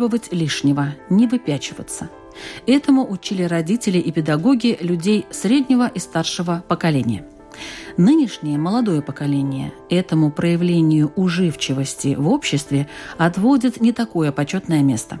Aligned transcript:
Требовать 0.00 0.32
лишнего, 0.32 0.94
не 1.10 1.26
выпячиваться. 1.26 2.08
Этому 2.66 3.06
учили 3.06 3.42
родители 3.42 3.98
и 3.98 4.10
педагоги 4.10 4.78
людей 4.80 5.26
среднего 5.30 5.86
и 5.88 5.98
старшего 5.98 6.64
поколения. 6.66 7.26
Нынешнее 7.98 8.56
молодое 8.56 9.02
поколение 9.02 9.74
этому 9.90 10.30
проявлению 10.30 11.12
уживчивости 11.16 12.14
в 12.14 12.30
обществе 12.30 12.88
отводит 13.18 13.82
не 13.82 13.92
такое 13.92 14.32
почетное 14.32 14.82
место. 14.82 15.20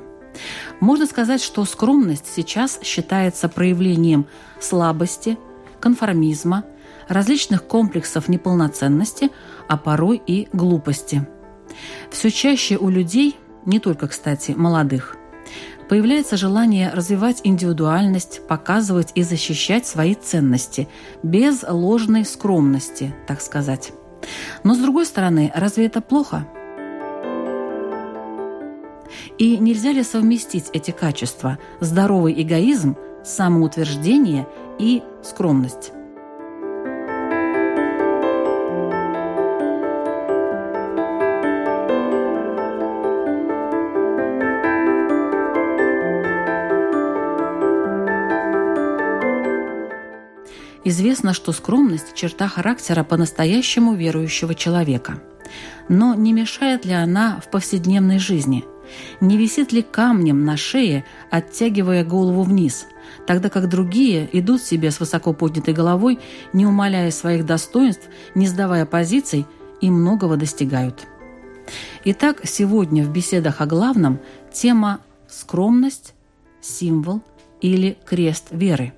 Можно 0.80 1.04
сказать, 1.04 1.42
что 1.42 1.66
скромность 1.66 2.32
сейчас 2.34 2.80
считается 2.82 3.50
проявлением 3.50 4.24
слабости, 4.60 5.36
конформизма, 5.78 6.64
различных 7.06 7.64
комплексов 7.64 8.28
неполноценности, 8.28 9.28
а 9.68 9.76
порой 9.76 10.22
и 10.26 10.48
глупости– 10.54 11.28
все 12.10 12.30
чаще 12.30 12.76
у 12.76 12.88
людей, 12.88 13.36
не 13.64 13.78
только, 13.78 14.08
кстати, 14.08 14.52
молодых, 14.52 15.16
появляется 15.88 16.36
желание 16.36 16.90
развивать 16.90 17.40
индивидуальность, 17.44 18.46
показывать 18.46 19.12
и 19.14 19.22
защищать 19.22 19.86
свои 19.86 20.14
ценности, 20.14 20.88
без 21.22 21.64
ложной 21.68 22.24
скромности, 22.24 23.14
так 23.26 23.40
сказать. 23.40 23.92
Но, 24.62 24.74
с 24.74 24.78
другой 24.78 25.06
стороны, 25.06 25.50
разве 25.54 25.86
это 25.86 26.00
плохо? 26.00 26.46
И 29.38 29.56
нельзя 29.56 29.92
ли 29.92 30.02
совместить 30.02 30.66
эти 30.72 30.90
качества– 30.90 31.58
здоровый 31.80 32.40
эгоизм, 32.40 32.96
самоутверждение 33.24 34.46
и 34.78 35.02
скромность? 35.22 35.92
Известно, 50.90 51.34
что 51.34 51.52
скромность– 51.52 52.14
черта 52.16 52.48
характера 52.48 53.04
по-настоящему 53.04 53.94
верующего 53.94 54.56
человека. 54.56 55.22
Но 55.88 56.14
не 56.14 56.32
мешает 56.32 56.84
ли 56.84 56.92
она 56.92 57.40
в 57.40 57.48
повседневной 57.48 58.18
жизни? 58.18 58.64
Не 59.20 59.36
висит 59.36 59.70
ли 59.70 59.82
камнем 59.82 60.44
на 60.44 60.56
шее, 60.56 61.04
оттягивая 61.30 62.04
голову 62.04 62.42
вниз, 62.42 62.88
тогда 63.24 63.50
как 63.50 63.68
другие 63.68 64.28
идут 64.32 64.62
себе 64.62 64.90
с 64.90 64.98
высоко 64.98 65.32
поднятой 65.32 65.74
головой, 65.74 66.18
не 66.52 66.66
умаляя 66.66 67.12
своих 67.12 67.46
достоинств, 67.46 68.08
не 68.34 68.48
сдавая 68.48 68.84
позиций 68.84 69.46
и 69.80 69.90
многого 69.90 70.36
достигают? 70.36 71.06
Итак, 72.04 72.40
сегодня 72.42 73.04
в 73.04 73.12
беседах 73.12 73.60
о 73.60 73.66
главном 73.66 74.18
тема 74.52 74.98
«Скромность», 75.28 76.14
«Символ» 76.60 77.22
или 77.60 77.96
«Крест 78.04 78.48
веры». 78.50 78.92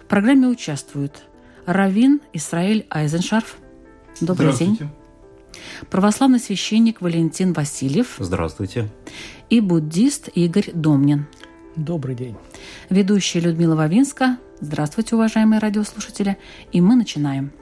В 0.00 0.06
программе 0.06 0.48
участвуют 0.48 1.24
Равин 1.66 2.20
Исраиль 2.32 2.86
Айзеншарф. 2.90 3.56
Добрый 4.20 4.52
день. 4.56 4.78
Православный 5.90 6.38
священник 6.38 7.00
Валентин 7.00 7.52
Васильев. 7.52 8.16
Здравствуйте. 8.18 8.88
И 9.48 9.60
буддист 9.60 10.28
Игорь 10.34 10.70
Домнин. 10.72 11.26
Добрый 11.76 12.14
день. 12.14 12.36
Ведущая 12.88 13.40
Людмила 13.40 13.74
Вавинска. 13.74 14.38
Здравствуйте, 14.60 15.14
уважаемые 15.14 15.58
радиослушатели. 15.58 16.36
И 16.72 16.80
мы 16.80 16.96
начинаем. 16.96 17.52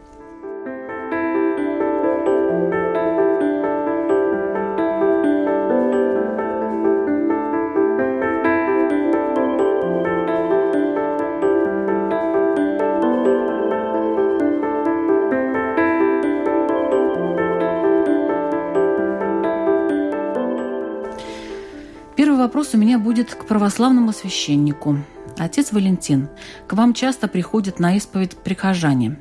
Вопрос 22.69 22.75
у 22.75 22.79
меня 22.79 22.99
будет 22.99 23.35
к 23.35 23.47
православному 23.47 24.13
священнику. 24.13 24.99
Отец 25.39 25.73
Валентин, 25.73 26.29
к 26.67 26.75
вам 26.75 26.93
часто 26.93 27.29
приходят 27.29 27.81
на 27.81 27.97
исповедь 27.97 28.37
прихожане. 28.37 29.19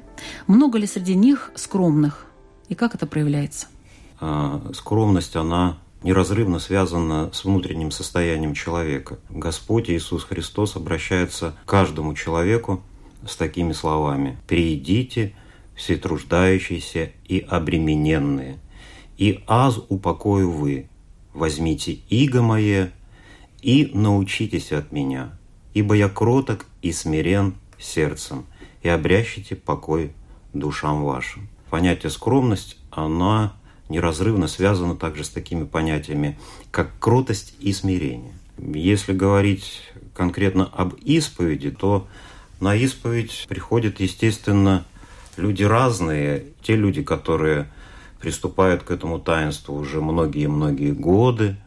Много 0.48 0.78
ли 0.78 0.88
среди 0.88 1.16
них 1.16 1.52
скромных? 1.56 2.26
И 2.68 2.76
как 2.76 2.96
это 2.96 3.06
проявляется? 3.08 3.68
А, 4.20 4.62
скромность, 4.74 5.36
она 5.36 5.78
неразрывно 6.04 6.60
связана 6.60 7.30
с 7.32 7.46
внутренним 7.46 7.92
состоянием 7.92 8.54
человека. 8.54 9.18
Господь 9.30 9.90
Иисус 9.90 10.26
Христос 10.26 10.76
обращается 10.76 11.54
к 11.66 11.70
каждому 11.70 12.16
человеку 12.16 12.82
с 13.26 13.38
такими 13.38 13.74
словами. 13.74 14.38
«Приидите, 14.48 15.34
все 15.76 15.96
труждающиеся 15.96 17.12
и 17.30 17.40
обремененные, 17.40 18.58
и 19.18 19.44
аз 19.48 19.80
упокою 19.90 20.52
вы. 20.52 20.90
Возьмите 21.34 22.00
иго 22.10 22.42
мое 22.42 22.92
и 23.68 23.92
научитесь 23.94 24.72
от 24.72 24.94
меня, 24.94 25.38
ибо 25.74 25.94
я 25.94 26.08
кроток 26.08 26.66
и 26.82 26.94
смирен 26.94 27.56
сердцем, 27.78 28.46
и 28.82 28.88
обрящите 28.88 29.58
покой 29.58 30.14
душам 30.54 31.04
вашим». 31.04 31.50
Понятие 31.70 32.10
скромность, 32.10 32.78
она 32.92 33.58
неразрывно 33.90 34.48
связана 34.48 34.96
также 34.96 35.26
с 35.26 35.30
такими 35.30 35.66
понятиями, 35.66 36.40
как 36.72 36.98
кротость 36.98 37.56
и 37.60 37.74
смирение. 37.74 38.32
Если 38.58 39.12
говорить 39.12 39.84
конкретно 40.14 40.66
об 40.66 40.94
исповеди, 41.04 41.70
то 41.70 42.08
на 42.62 42.74
исповедь 42.74 43.46
приходят, 43.50 44.00
естественно, 44.00 44.86
люди 45.36 45.64
разные. 45.64 46.46
Те 46.62 46.78
люди, 46.78 47.04
которые 47.04 47.68
приступают 48.22 48.84
к 48.84 48.92
этому 48.92 49.20
таинству 49.20 49.76
уже 49.76 50.02
многие-многие 50.02 50.94
годы, 50.94 51.58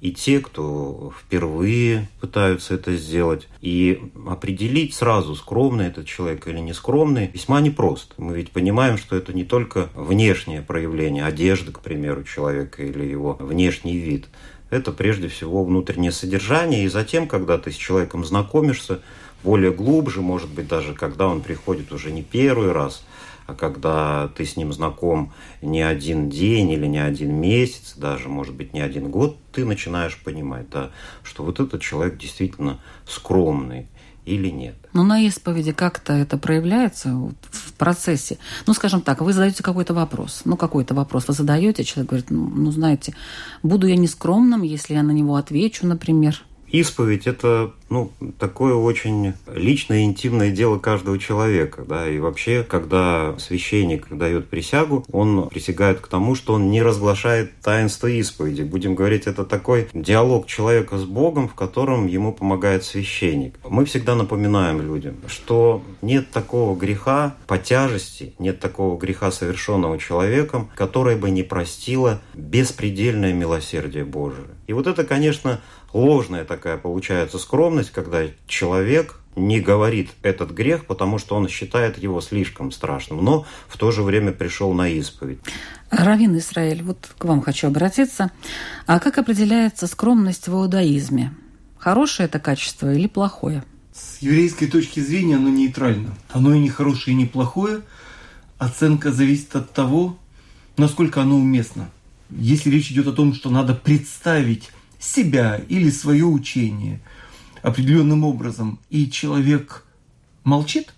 и 0.00 0.12
те, 0.12 0.40
кто 0.40 1.12
впервые 1.18 2.08
пытаются 2.20 2.74
это 2.74 2.96
сделать. 2.96 3.48
И 3.60 4.02
определить 4.26 4.94
сразу, 4.94 5.34
скромный 5.34 5.88
этот 5.88 6.06
человек 6.06 6.46
или 6.48 6.58
не 6.58 6.72
скромный, 6.72 7.30
весьма 7.32 7.60
непросто. 7.60 8.14
Мы 8.16 8.36
ведь 8.36 8.50
понимаем, 8.50 8.96
что 8.96 9.16
это 9.16 9.32
не 9.32 9.44
только 9.44 9.90
внешнее 9.94 10.62
проявление 10.62 11.24
одежды, 11.24 11.72
к 11.72 11.80
примеру, 11.80 12.24
человека 12.24 12.82
или 12.82 13.04
его 13.04 13.36
внешний 13.38 13.98
вид. 13.98 14.26
Это 14.70 14.92
прежде 14.92 15.28
всего 15.28 15.64
внутреннее 15.64 16.12
содержание. 16.12 16.84
И 16.84 16.88
затем, 16.88 17.26
когда 17.26 17.58
ты 17.58 17.70
с 17.70 17.76
человеком 17.76 18.24
знакомишься, 18.24 19.00
более 19.42 19.72
глубже, 19.72 20.20
может 20.20 20.50
быть, 20.50 20.68
даже 20.68 20.94
когда 20.94 21.26
он 21.26 21.40
приходит 21.40 21.92
уже 21.92 22.10
не 22.10 22.22
первый 22.22 22.72
раз– 22.72 23.04
когда 23.54 24.28
ты 24.36 24.44
с 24.44 24.56
ним 24.56 24.72
знаком 24.72 25.32
не 25.62 25.82
один 25.82 26.28
день 26.30 26.70
или 26.70 26.86
не 26.86 26.98
один 26.98 27.34
месяц, 27.34 27.94
даже, 27.96 28.28
может 28.28 28.54
быть, 28.54 28.72
не 28.72 28.80
один 28.80 29.10
год, 29.10 29.36
ты 29.52 29.64
начинаешь 29.64 30.18
понимать, 30.18 30.68
да, 30.70 30.90
что 31.22 31.44
вот 31.44 31.60
этот 31.60 31.80
человек 31.80 32.18
действительно 32.18 32.80
скромный 33.06 33.88
или 34.24 34.48
нет. 34.48 34.76
Ну, 34.92 35.02
на 35.02 35.20
исповеди 35.20 35.72
как-то 35.72 36.12
это 36.12 36.36
проявляется 36.36 37.10
в 37.50 37.72
процессе. 37.74 38.38
Ну, 38.66 38.74
скажем 38.74 39.00
так, 39.02 39.20
вы 39.20 39.32
задаете 39.32 39.62
какой-то 39.62 39.94
вопрос. 39.94 40.42
Ну, 40.44 40.56
какой-то 40.56 40.94
вопрос 40.94 41.28
вы 41.28 41.34
задаете, 41.34 41.84
человек 41.84 42.10
говорит, 42.10 42.30
ну, 42.30 42.48
ну, 42.48 42.70
знаете, 42.70 43.14
буду 43.62 43.86
я 43.86 43.96
нескромным, 43.96 44.62
если 44.62 44.94
я 44.94 45.02
на 45.02 45.12
него 45.12 45.36
отвечу, 45.36 45.86
например. 45.86 46.42
Исповедь– 46.68 47.26
это 47.26 47.72
Ну, 47.90 48.12
такое 48.38 48.74
очень 48.74 49.34
личное 49.52 50.04
интимное 50.04 50.52
дело 50.52 50.78
каждого 50.78 51.18
человека, 51.18 51.84
да, 51.86 52.08
и 52.08 52.20
вообще, 52.20 52.62
когда 52.62 53.34
священник 53.38 54.06
дает 54.08 54.48
присягу, 54.48 55.04
он 55.10 55.48
присягает 55.48 55.98
к 55.98 56.06
тому, 56.06 56.36
что 56.36 56.54
он 56.54 56.70
не 56.70 56.82
разглашает 56.82 57.50
таинство 57.60 58.06
исповеди. 58.06 58.62
Будем 58.62 58.94
говорить, 58.94 59.26
это 59.26 59.44
такой 59.44 59.88
диалог 59.92 60.46
человека 60.46 60.98
с 60.98 61.04
Богом, 61.04 61.48
в 61.48 61.54
котором 61.54 62.06
ему 62.06 62.32
помогает 62.32 62.84
священник. 62.84 63.58
Мы 63.68 63.84
всегда 63.84 64.14
напоминаем 64.14 64.80
людям, 64.80 65.16
что 65.26 65.82
нет 66.00 66.30
такого 66.30 66.78
греха 66.78 67.34
по 67.48 67.58
тяжести, 67.58 68.34
нет 68.38 68.60
такого 68.60 68.96
греха, 68.96 69.32
совершенного 69.32 69.98
человеком, 69.98 70.70
которое 70.76 71.16
бы 71.16 71.30
не 71.30 71.42
простило 71.42 72.20
беспредельное 72.34 73.32
милосердие 73.32 74.04
Божие. 74.04 74.46
И 74.68 74.72
вот 74.72 74.86
это, 74.86 75.04
конечно, 75.04 75.60
ложная 75.92 76.44
такая 76.44 76.76
получается 76.76 77.38
скромность, 77.38 77.79
когда 77.88 78.24
человек 78.46 79.20
не 79.36 79.60
говорит 79.60 80.10
этот 80.22 80.50
грех, 80.50 80.86
потому 80.86 81.18
что 81.18 81.36
он 81.36 81.48
считает 81.48 81.98
его 81.98 82.20
слишком 82.20 82.72
страшным, 82.72 83.24
но 83.24 83.46
в 83.68 83.78
то 83.78 83.90
же 83.90 84.02
время 84.02 84.32
пришел 84.32 84.72
на 84.72 84.88
исповедь. 84.88 85.38
Равин 85.90 86.36
Израиль, 86.38 86.82
вот 86.82 87.10
к 87.16 87.24
вам 87.24 87.40
хочу 87.40 87.68
обратиться. 87.68 88.30
А 88.86 88.98
как 88.98 89.18
определяется 89.18 89.86
скромность 89.86 90.48
в 90.48 90.52
иудаизме? 90.52 91.32
Хорошее 91.78 92.28
это 92.28 92.38
качество 92.38 92.92
или 92.92 93.06
плохое? 93.06 93.64
С 93.92 94.22
еврейской 94.22 94.66
точки 94.66 95.00
зрения 95.00 95.36
оно 95.36 95.48
нейтрально. 95.48 96.16
Оно 96.30 96.54
и 96.54 96.58
не 96.58 96.68
хорошее, 96.68 97.14
и 97.14 97.18
не 97.18 97.26
плохое. 97.26 97.80
Оценка 98.58 99.12
зависит 99.12 99.56
от 99.56 99.72
того, 99.72 100.18
насколько 100.76 101.22
оно 101.22 101.36
уместно. 101.36 101.88
Если 102.30 102.70
речь 102.70 102.90
идет 102.90 103.06
о 103.06 103.12
том, 103.12 103.34
что 103.34 103.50
надо 103.50 103.74
представить 103.74 104.70
себя 104.98 105.60
или 105.68 105.90
свое 105.90 106.26
учение 106.26 107.00
определенным 107.62 108.24
образом, 108.24 108.78
и 108.88 109.10
человек 109.10 109.84
молчит, 110.44 110.94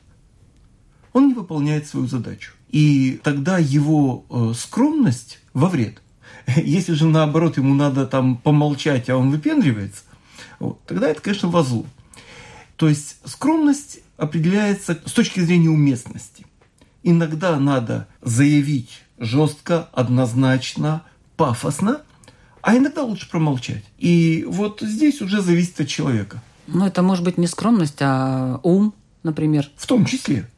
он 1.13 1.29
не 1.29 1.35
выполняет 1.35 1.87
свою 1.87 2.07
задачу. 2.07 2.53
И 2.71 3.21
тогда 3.23 3.59
его 3.59 4.25
э, 4.31 4.53
скромность 4.57 5.41
во 5.53 5.69
вред. 5.69 6.01
Если 6.57 6.95
же 6.95 7.07
наоборот 7.07 7.59
ему 7.59 7.75
надо 7.75 8.07
там 8.07 8.37
помолчать, 8.37 9.11
а 9.11 9.17
он 9.17 9.31
выпендривается, 9.31 10.03
вот, 10.59 10.83
тогда 10.87 11.09
это, 11.09 11.21
конечно, 11.21 11.49
во 11.49 11.63
зло. 11.63 11.85
То 12.77 12.89
есть 12.89 13.17
скромность 13.25 14.01
определяется 14.17 14.99
с 15.05 15.13
точки 15.13 15.41
зрения 15.41 15.69
уместности. 15.69 16.47
Иногда 17.03 17.59
надо 17.59 18.09
заявить 18.23 19.03
жестко, 19.19 19.89
однозначно, 19.93 21.03
пафосно, 21.37 22.03
а 22.61 22.77
иногда 22.77 23.03
лучше 23.03 23.29
промолчать. 23.29 23.85
И 23.99 24.45
вот 24.49 24.81
здесь 24.81 25.21
уже 25.21 25.43
зависит 25.43 25.81
от 25.81 25.89
человека. 25.89 26.43
Ну, 26.73 26.87
это 26.87 27.03
может 27.03 27.25
быть 27.25 27.39
не 27.39 27.47
скромность, 27.47 27.99
а 28.01 28.61
ум, 28.63 28.95
например. 29.23 29.71
В 29.77 29.87
том 29.87 30.05
числе. 30.05 30.49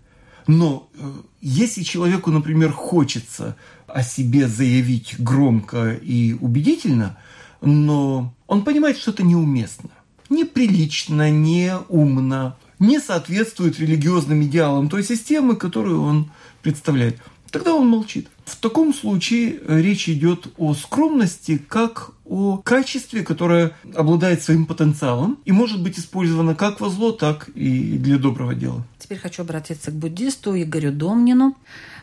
Но 0.47 0.89
э, 0.95 1.11
если 1.41 1.83
человеку, 1.83 2.31
например, 2.31 2.73
хочется 2.73 3.57
о 3.87 4.03
себе 4.03 4.49
заявить 4.49 5.17
громко 5.19 5.93
и 5.95 6.35
убедительно, 6.35 7.19
но 7.61 8.35
он 8.47 8.65
понимает, 8.65 8.99
что 8.99 9.11
это 9.11 9.23
неуместно, 9.23 9.91
неприлично, 10.29 11.31
неумно, 11.31 12.57
не 12.79 13.01
соответствует 13.01 13.79
религиозным 13.79 14.43
идеалам 14.43 14.89
той 14.89 15.03
системы, 15.03 15.57
которую 15.57 16.03
он 16.03 16.31
представляет– 16.63 17.19
тогда 17.55 17.73
он 17.73 17.87
молчит. 17.89 18.29
В 18.45 18.57
таком 18.57 18.93
случае 18.93 19.59
э, 19.67 19.81
речь 19.81 20.09
идет 20.09 20.49
о 20.59 20.75
скромности 20.75 21.57
как 21.57 22.13
о 22.27 22.59
качестве, 22.59 23.23
которое 23.23 23.73
обладает 23.95 24.43
своим 24.43 24.67
потенциалом 24.67 25.39
и 25.45 25.53
может 25.53 25.83
быть 25.83 25.99
использовано 25.99 26.55
как 26.55 26.81
во 26.81 26.89
зло, 26.89 27.13
так 27.13 27.49
и 27.55 27.99
для 27.99 28.19
доброго 28.19 28.55
дела. 28.55 28.83
Теперь 28.99 29.19
хочу 29.19 29.43
обратиться 29.43 29.91
к 29.91 29.95
буддисту 29.95 30.57
Игорю 30.57 30.93
Домнину. 30.93 31.57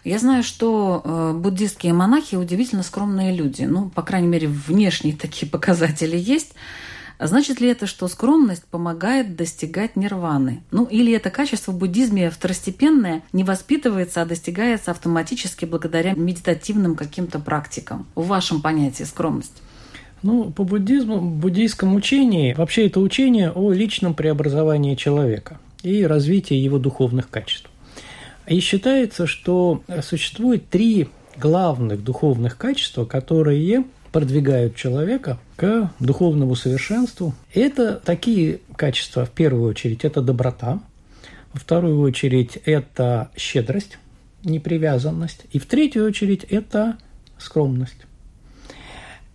Я 0.03 0.19
знаю, 0.19 0.43
что 0.43 1.01
э, 1.03 1.33
буддистские 1.33 1.93
монахи 1.93 2.35
удивительно 2.35 2.83
скромные 2.83 3.35
люди. 3.35 3.63
Ну, 3.63 3.89
по 3.89 4.01
крайней 4.01 4.27
мере, 4.27 4.47
внешние 4.47 5.15
такие 5.15 5.47
показатели 5.51 6.17
есть. 6.17 6.53
А 7.21 7.27
значит 7.27 7.61
ли 7.61 7.67
это, 7.67 7.85
что 7.85 8.07
скромность 8.07 8.65
помогает 8.65 9.35
достигать 9.35 9.95
нирваны? 9.95 10.63
Ну 10.71 10.85
или 10.85 11.13
это 11.13 11.29
качество 11.29 11.71
в 11.71 11.77
буддизме 11.77 12.31
второстепенное, 12.31 13.21
не 13.31 13.43
воспитывается, 13.43 14.23
а 14.23 14.25
достигается 14.25 14.89
автоматически 14.89 15.65
благодаря 15.65 16.15
медитативным 16.15 16.95
каким-то 16.95 17.37
практикам? 17.37 18.07
В 18.15 18.25
вашем 18.25 18.59
понятии 18.59 19.03
скромность? 19.03 19.61
Ну, 20.23 20.49
по 20.49 20.63
буддизму, 20.63 21.21
буддийском 21.21 21.93
учении, 21.93 22.55
вообще 22.55 22.87
это 22.87 22.99
учение 22.99 23.51
о 23.51 23.71
личном 23.71 24.15
преобразовании 24.15 24.95
человека 24.95 25.59
и 25.83 26.03
развитии 26.03 26.55
его 26.55 26.79
духовных 26.79 27.29
качеств. 27.29 27.69
И 28.47 28.59
считается, 28.61 29.27
что 29.27 29.83
существует 30.01 30.69
три 30.69 31.07
главных 31.37 32.03
духовных 32.03 32.57
качества, 32.57 33.05
которые 33.05 33.85
продвигают 34.11 34.75
человека 34.75 35.39
к 35.55 35.91
духовному 35.99 36.55
совершенству. 36.55 37.33
Это 37.53 37.95
такие 37.95 38.59
качества, 38.75 39.25
в 39.25 39.31
первую 39.31 39.69
очередь, 39.69 40.03
это 40.03 40.21
доброта, 40.21 40.81
во 41.53 41.59
вторую 41.59 41.99
очередь, 41.99 42.57
это 42.65 43.29
щедрость, 43.35 43.97
непривязанность, 44.43 45.45
и 45.51 45.59
в 45.59 45.65
третью 45.65 46.05
очередь, 46.05 46.43
это 46.45 46.97
скромность. 47.37 48.05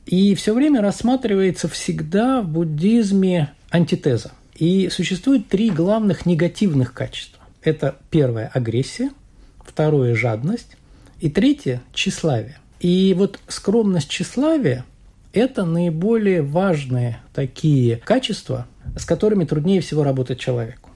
И 0.06 0.34
все 0.34 0.54
время 0.54 0.80
рассматривается 0.80 1.68
всегда 1.68 2.40
в 2.40 2.48
буддизме 2.48 3.52
антитеза. 3.70 4.32
И 4.54 4.88
существует 4.88 5.48
три 5.48 5.68
главных 5.68 6.26
негативных 6.26 6.94
качества. 6.94 7.42
Это 7.60 7.96
первое– 8.10 8.50
агрессия, 8.54 9.10
второе– 9.58 10.14
жадность, 10.16 10.76
и 11.20 11.28
третье– 11.28 11.82
тщеславие. 11.92 12.58
И 12.80 13.14
вот 13.16 13.38
скромность 13.48 14.08
тщеславия– 14.08 14.84
это 15.32 15.64
наиболее 15.64 16.42
важные 16.42 17.18
такие 17.34 17.96
качества, 17.96 18.66
с 18.96 19.04
которыми 19.04 19.44
труднее 19.44 19.80
всего 19.80 20.04
работать 20.04 20.38
человеку. 20.38 20.90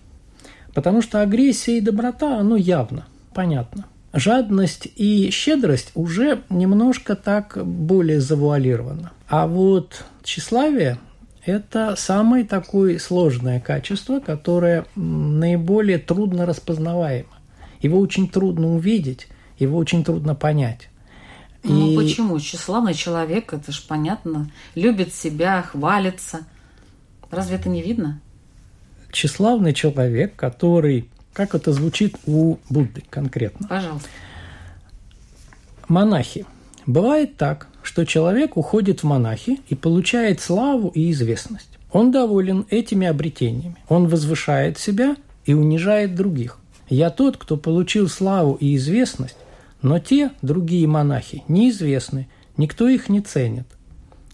Потому 0.75 1.03
что 1.03 1.21
агрессия 1.21 1.79
и 1.79 1.81
доброта, 1.81 2.39
оно 2.39 2.57
явно, 2.57 3.07
понятно. 3.35 3.87
Жадность 4.13 4.89
и 4.97 5.31
щедрость 5.31 5.93
уже 5.95 6.43
немножко 6.51 7.15
так 7.15 7.59
более 7.65 8.21
завуалировано. 8.21 9.13
А 9.29 9.47
вот 9.47 10.05
тщеславие– 10.23 10.99
это 11.45 11.95
самое 11.97 12.45
такое 12.45 12.99
сложное 12.99 13.61
качество, 13.61 14.21
которое 14.21 14.85
наиболее 14.97 15.99
трудно 15.99 16.45
распознаваемо. 16.45 17.29
Его 17.81 17.99
очень 18.01 18.29
трудно 18.29 18.75
увидеть, 18.75 19.29
его 19.59 19.79
очень 19.79 20.05
трудно 20.05 20.35
понять. 20.35 20.89
Ну 21.63 21.93
и... 21.93 21.97
почему? 21.97 22.39
Тщеславный 22.39 22.95
человек, 22.95 23.53
это 23.53 23.73
же 23.73 23.83
понятно. 23.87 24.51
Любит 24.75 25.15
себя, 25.15 25.63
хвалится. 25.63 26.47
Разве 27.31 27.57
это 27.57 27.69
не 27.69 27.83
видно? 27.83 28.21
Тщеславный 29.11 29.73
человек, 29.73 30.37
который, 30.37 31.09
как 31.33 31.55
это 31.55 31.73
звучит 31.73 32.17
у 32.27 32.57
Будды 32.69 33.03
конкретно. 33.11 33.69
Пожалуйста. 33.69 34.09
Монахи. 35.89 36.47
Бывает 36.87 37.37
так, 37.37 37.69
что 37.83 38.05
человек 38.05 38.57
уходит 38.57 39.01
в 39.01 39.05
монахи 39.05 39.61
и 39.69 39.75
получает 39.75 40.41
славу 40.41 40.89
и 40.95 41.11
известность. 41.11 41.69
Он 41.93 42.13
доволен 42.13 42.67
этими 42.71 43.07
обретениями. 43.07 43.77
Он 43.89 44.07
возвышает 44.07 44.79
себя 44.79 45.17
и 45.45 45.55
унижает 45.55 46.15
других. 46.15 46.59
Я 46.89 47.11
тот, 47.11 47.37
кто 47.37 47.57
получил 47.57 48.09
славу 48.09 48.57
и 48.61 48.77
известность, 48.77 49.37
но 49.83 49.99
те, 49.99 50.31
другие 50.43 50.87
монахи, 50.87 51.43
неизвестны, 51.49 52.29
никто 52.57 52.89
их 52.89 53.09
не 53.09 53.21
ценит. 53.21 53.67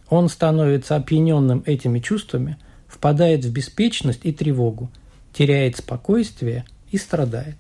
Он 0.09 0.29
становится 0.29 0.97
опьяненным 0.97 1.63
этими 1.67 1.99
чувствами, 1.99 2.57
впадает 2.89 3.45
в 3.45 3.53
беспечность 3.53 4.21
и 4.25 4.33
тревогу, 4.33 4.91
теряет 5.33 5.77
спокойствие 5.77 6.65
и 6.91 6.99
страдает. 6.99 7.57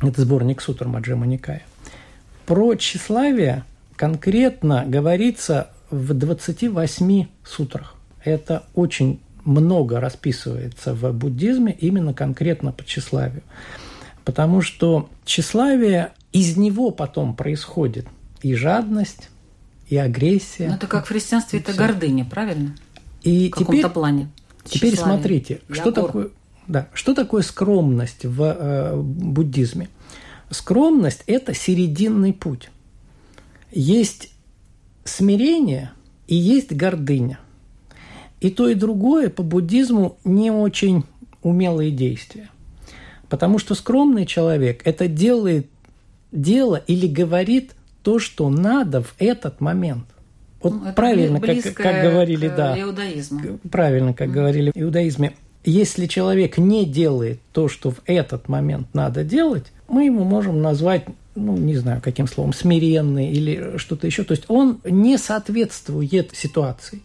Это 0.00 0.22
сборник 0.22 0.60
Сутр 0.60 0.88
Маджима 0.88 1.26
Никая. 1.26 1.62
Про 2.46 2.74
тщеславие 2.74 3.64
конкретно 3.96 4.84
говорится 4.86 5.70
в 5.90 6.12
28 6.14 7.26
сутрах. 7.44 7.96
Это 8.22 8.64
очень 8.74 9.20
много 9.44 10.00
расписывается 10.00 10.94
в 10.94 11.12
буддизме 11.12 11.72
именно 11.72 12.14
конкретно 12.14 12.72
по 12.72 12.84
тщеславию. 12.84 13.42
Потому 14.24 14.62
что 14.62 15.10
тщеславие 15.24 16.12
из 16.34 16.56
него 16.56 16.90
потом 16.90 17.34
происходит 17.34 18.06
и 18.42 18.54
жадность, 18.54 19.30
и 19.88 19.96
агрессия. 19.96 20.68
Ну, 20.68 20.74
это 20.74 20.88
как 20.88 21.06
в 21.06 21.08
христианстве, 21.08 21.60
это 21.60 21.72
гордыня, 21.72 22.24
правильно? 22.24 22.74
И 23.22 23.48
в 23.48 23.54
каком-то 23.54 23.88
плане. 23.88 24.28
Теперь 24.64 24.96
смотрите, 24.96 25.60
что 25.70 25.92
такое, 25.92 26.30
да, 26.66 26.88
что 26.92 27.14
такое 27.14 27.42
скромность 27.42 28.24
в 28.24 28.42
э, 28.42 28.96
буддизме? 28.96 29.88
Скромность– 30.50 31.22
это 31.26 31.54
серединный 31.54 32.32
путь. 32.32 32.68
Есть 33.70 34.30
смирение 35.04 35.92
и 36.26 36.34
есть 36.34 36.72
гордыня. 36.72 37.38
И 38.40 38.50
то, 38.50 38.68
и 38.68 38.74
другое 38.74 39.30
по 39.30 39.42
буддизму 39.42 40.18
не 40.24 40.50
очень 40.50 41.04
умелые 41.42 41.92
действия. 41.92 42.50
Потому 43.28 43.58
что 43.58 43.74
скромный 43.74 44.26
человек– 44.26 44.82
это 44.84 45.06
делает 45.06 45.68
дело 46.34 46.76
или 46.86 47.06
говорит 47.06 47.72
то, 48.02 48.18
что 48.18 48.50
надо 48.50 49.02
в 49.02 49.14
этот 49.18 49.60
момент. 49.60 50.04
Вот 50.62 50.72
ну, 50.72 50.92
правильно, 50.92 51.40
как, 51.40 51.74
как 51.74 52.02
говорили, 52.02 52.48
да. 52.48 52.78
Иудаизму. 52.80 53.58
Правильно, 53.70 54.14
как 54.14 54.28
mm. 54.28 54.32
говорили 54.32 54.72
в 54.74 54.76
иудаизме. 54.76 55.34
Если 55.64 56.06
человек 56.06 56.58
не 56.58 56.84
делает 56.84 57.40
то, 57.52 57.68
что 57.68 57.90
в 57.90 58.00
этот 58.06 58.48
момент 58.48 58.88
надо 58.92 59.24
делать, 59.24 59.72
мы 59.88 60.04
ему 60.04 60.24
можем 60.24 60.60
назвать, 60.60 61.04
ну, 61.34 61.56
не 61.56 61.76
знаю, 61.76 62.00
каким 62.02 62.26
словом, 62.26 62.52
смиренный 62.52 63.30
или 63.30 63.76
что-то 63.78 64.06
еще. 64.06 64.24
То 64.24 64.32
есть 64.32 64.44
он 64.48 64.80
не 64.84 65.16
соответствует 65.16 66.34
ситуации. 66.34 67.00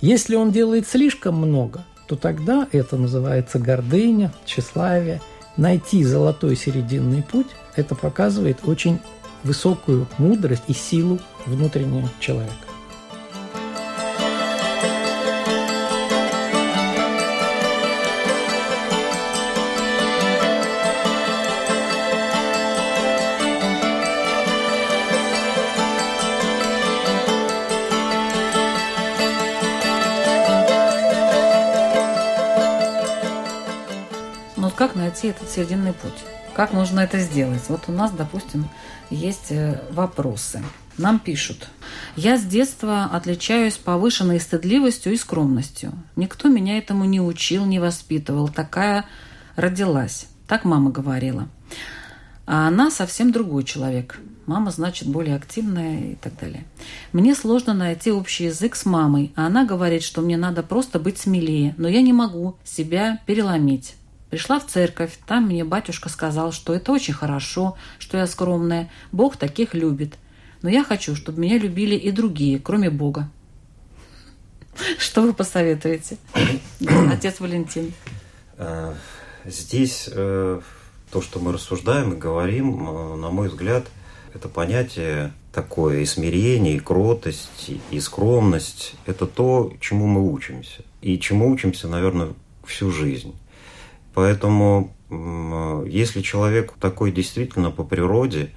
Если 0.00 0.36
он 0.36 0.52
делает 0.52 0.86
слишком 0.86 1.36
много, 1.36 1.84
то 2.06 2.16
тогда 2.16 2.68
это 2.72 2.96
называется 2.96 3.58
гордыня, 3.58 4.32
тщеславие. 4.44 5.20
Найти 5.56 6.02
золотой 6.02 6.56
серединный 6.56 7.22
путь– 7.22 7.46
это 7.76 7.94
показывает 7.94 8.58
очень 8.64 9.00
высокую 9.44 10.08
мудрость 10.18 10.64
и 10.66 10.72
силу 10.72 11.20
внутреннего 11.46 12.08
человека. 12.18 12.63
Найти 35.14 35.28
этот 35.28 35.48
серединный 35.48 35.92
путь? 35.92 36.24
Как 36.54 36.72
нужно 36.72 36.98
это 36.98 37.20
сделать? 37.20 37.62
Вот 37.68 37.84
у 37.86 37.92
нас, 37.92 38.10
допустим, 38.10 38.68
есть 39.10 39.50
э, 39.52 39.80
вопросы. 39.90 40.60
Нам 40.98 41.20
пишут. 41.20 41.68
Я 42.16 42.36
с 42.36 42.42
детства 42.42 43.04
отличаюсь 43.04 43.76
повышенной 43.76 44.40
стыдливостью 44.40 45.12
и 45.12 45.16
скромностью. 45.16 45.92
Никто 46.16 46.48
меня 46.48 46.78
этому 46.78 47.04
не 47.04 47.20
учил, 47.20 47.64
не 47.64 47.78
воспитывал. 47.78 48.48
Такая 48.48 49.04
родилась. 49.54 50.26
Так 50.48 50.64
мама 50.64 50.90
говорила. 50.90 51.48
А 52.46 52.66
она 52.66 52.90
совсем 52.90 53.30
другой 53.30 53.62
человек. 53.62 54.18
Мама, 54.46 54.72
значит, 54.72 55.06
более 55.06 55.36
активная 55.36 56.12
и 56.12 56.14
так 56.16 56.36
далее. 56.40 56.64
Мне 57.12 57.36
сложно 57.36 57.72
найти 57.72 58.10
общий 58.10 58.46
язык 58.46 58.74
с 58.74 58.84
мамой, 58.84 59.32
а 59.36 59.46
она 59.46 59.64
говорит, 59.64 60.02
что 60.02 60.22
мне 60.22 60.36
надо 60.36 60.64
просто 60.64 60.98
быть 60.98 61.18
смелее, 61.18 61.74
но 61.78 61.86
я 61.86 62.02
не 62.02 62.12
могу 62.12 62.56
себя 62.64 63.20
переломить. 63.26 63.94
Пришла 64.34 64.58
в 64.58 64.66
церковь, 64.66 65.16
там 65.28 65.44
мне 65.44 65.62
батюшка 65.62 66.08
сказал, 66.08 66.50
что 66.50 66.74
это 66.74 66.90
очень 66.90 67.14
хорошо, 67.14 67.76
что 68.00 68.18
я 68.18 68.26
скромная, 68.26 68.90
Бог 69.12 69.36
таких 69.36 69.74
любит. 69.74 70.14
Но 70.60 70.68
я 70.68 70.82
хочу, 70.82 71.14
чтобы 71.14 71.40
меня 71.40 71.56
любили 71.56 71.94
и 71.94 72.10
другие, 72.10 72.58
кроме 72.58 72.90
Бога. 72.90 73.30
Что 74.98 75.22
вы 75.22 75.34
посоветуете, 75.34 76.16
отец 77.12 77.38
Валентин? 77.38 77.92
Э, 78.56 78.94
здесь 79.44 80.10
э, 80.10 80.60
то, 81.12 81.22
что 81.22 81.38
мы 81.38 81.52
рассуждаем 81.52 82.14
и 82.14 82.16
говорим, 82.16 82.88
э, 82.88 83.14
на 83.14 83.30
мой 83.30 83.46
взгляд, 83.48 83.86
это 84.34 84.48
понятие 84.48 85.32
такое 85.52 86.00
и 86.00 86.06
смирение, 86.06 86.74
и 86.74 86.80
кротость, 86.80 87.70
и 87.92 88.00
скромность. 88.00 88.96
Это 89.06 89.26
то, 89.28 89.72
чему 89.78 90.08
мы 90.08 90.28
учимся. 90.28 90.82
И 91.02 91.20
чему 91.20 91.48
учимся, 91.52 91.86
наверное, 91.86 92.30
всю 92.66 92.90
жизнь. 92.90 93.32
Поэтому 94.14 94.94
если 95.86 96.22
человек 96.22 96.72
такой 96.80 97.12
действительно 97.12 97.70
по 97.70 97.84
природе, 97.84 98.50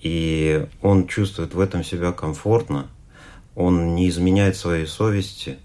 и 0.00 0.66
он 0.82 1.06
чувствует 1.06 1.54
в 1.54 1.60
этом 1.60 1.84
себя 1.84 2.12
комфортно, 2.12 2.88
он 3.54 3.94
не 3.94 4.08
изменяет 4.08 4.56
своей 4.56 4.86
совести, 4.86 5.58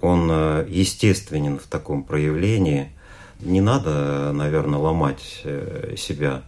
он 0.00 0.28
э, 0.30 0.66
естественен 0.68 1.58
в 1.58 1.66
таком 1.66 2.02
проявлении, 2.02 2.92
не 3.40 3.60
надо, 3.60 4.32
наверное, 4.32 4.78
ломать 4.78 5.40
э, 5.44 5.94
себя. 5.96 6.42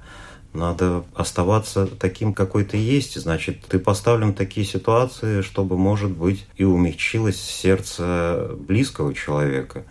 Надо 0.52 1.04
оставаться 1.14 1.86
таким, 1.86 2.32
какой 2.32 2.64
ты 2.64 2.78
есть. 2.78 3.20
Значит, 3.20 3.64
ты 3.66 3.78
поставлен 3.78 4.32
в 4.32 4.36
такие 4.36 4.66
ситуации, 4.66 5.42
чтобы, 5.42 5.76
может 5.76 6.10
быть, 6.10 6.46
и 6.56 6.64
умягчилось 6.64 7.40
сердце 7.40 8.50
близкого 8.58 9.14
человека 9.14 9.84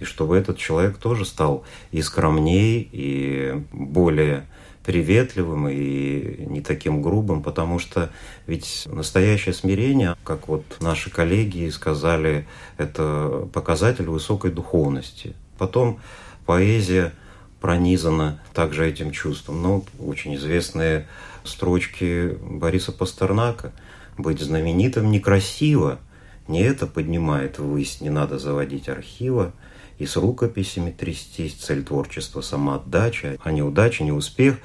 и 0.00 0.04
чтобы 0.04 0.36
этот 0.36 0.58
человек 0.58 0.98
тоже 0.98 1.24
стал 1.24 1.64
и 1.90 2.02
скромней, 2.02 2.88
и 2.90 3.62
более 3.72 4.46
приветливым 4.84 5.68
и 5.68 6.46
не 6.46 6.62
таким 6.62 7.02
грубым, 7.02 7.42
потому 7.42 7.78
что 7.78 8.10
ведь 8.46 8.84
настоящее 8.86 9.52
смирение, 9.52 10.16
как 10.24 10.48
вот 10.48 10.64
наши 10.80 11.10
коллеги 11.10 11.68
сказали, 11.68 12.46
это 12.78 13.48
показатель 13.52 14.06
высокой 14.06 14.50
духовности. 14.50 15.34
Потом 15.58 16.00
поэзия 16.46 17.12
пронизана 17.60 18.40
также 18.54 18.88
этим 18.88 19.10
чувством. 19.10 19.62
Ну, 19.62 19.84
очень 19.98 20.36
известные 20.36 21.06
строчки 21.44 22.36
Бориса 22.42 22.92
Пастернака. 22.92 23.72
«Быть 24.16 24.40
знаменитым 24.40 25.10
некрасиво, 25.10 25.98
не 26.48 26.62
это 26.62 26.86
поднимает 26.86 27.58
ввысь, 27.58 28.00
не 28.00 28.10
надо 28.10 28.38
заводить 28.38 28.88
архива, 28.88 29.52
и 29.98 30.06
с 30.06 30.16
рукописями 30.16 30.90
трястись, 30.90 31.54
цель 31.54 31.84
творчества– 31.84 32.40
самоотдача, 32.42 33.36
а 33.42 33.50
неудача, 33.50 34.04
не 34.04 34.12
успех, 34.12 34.58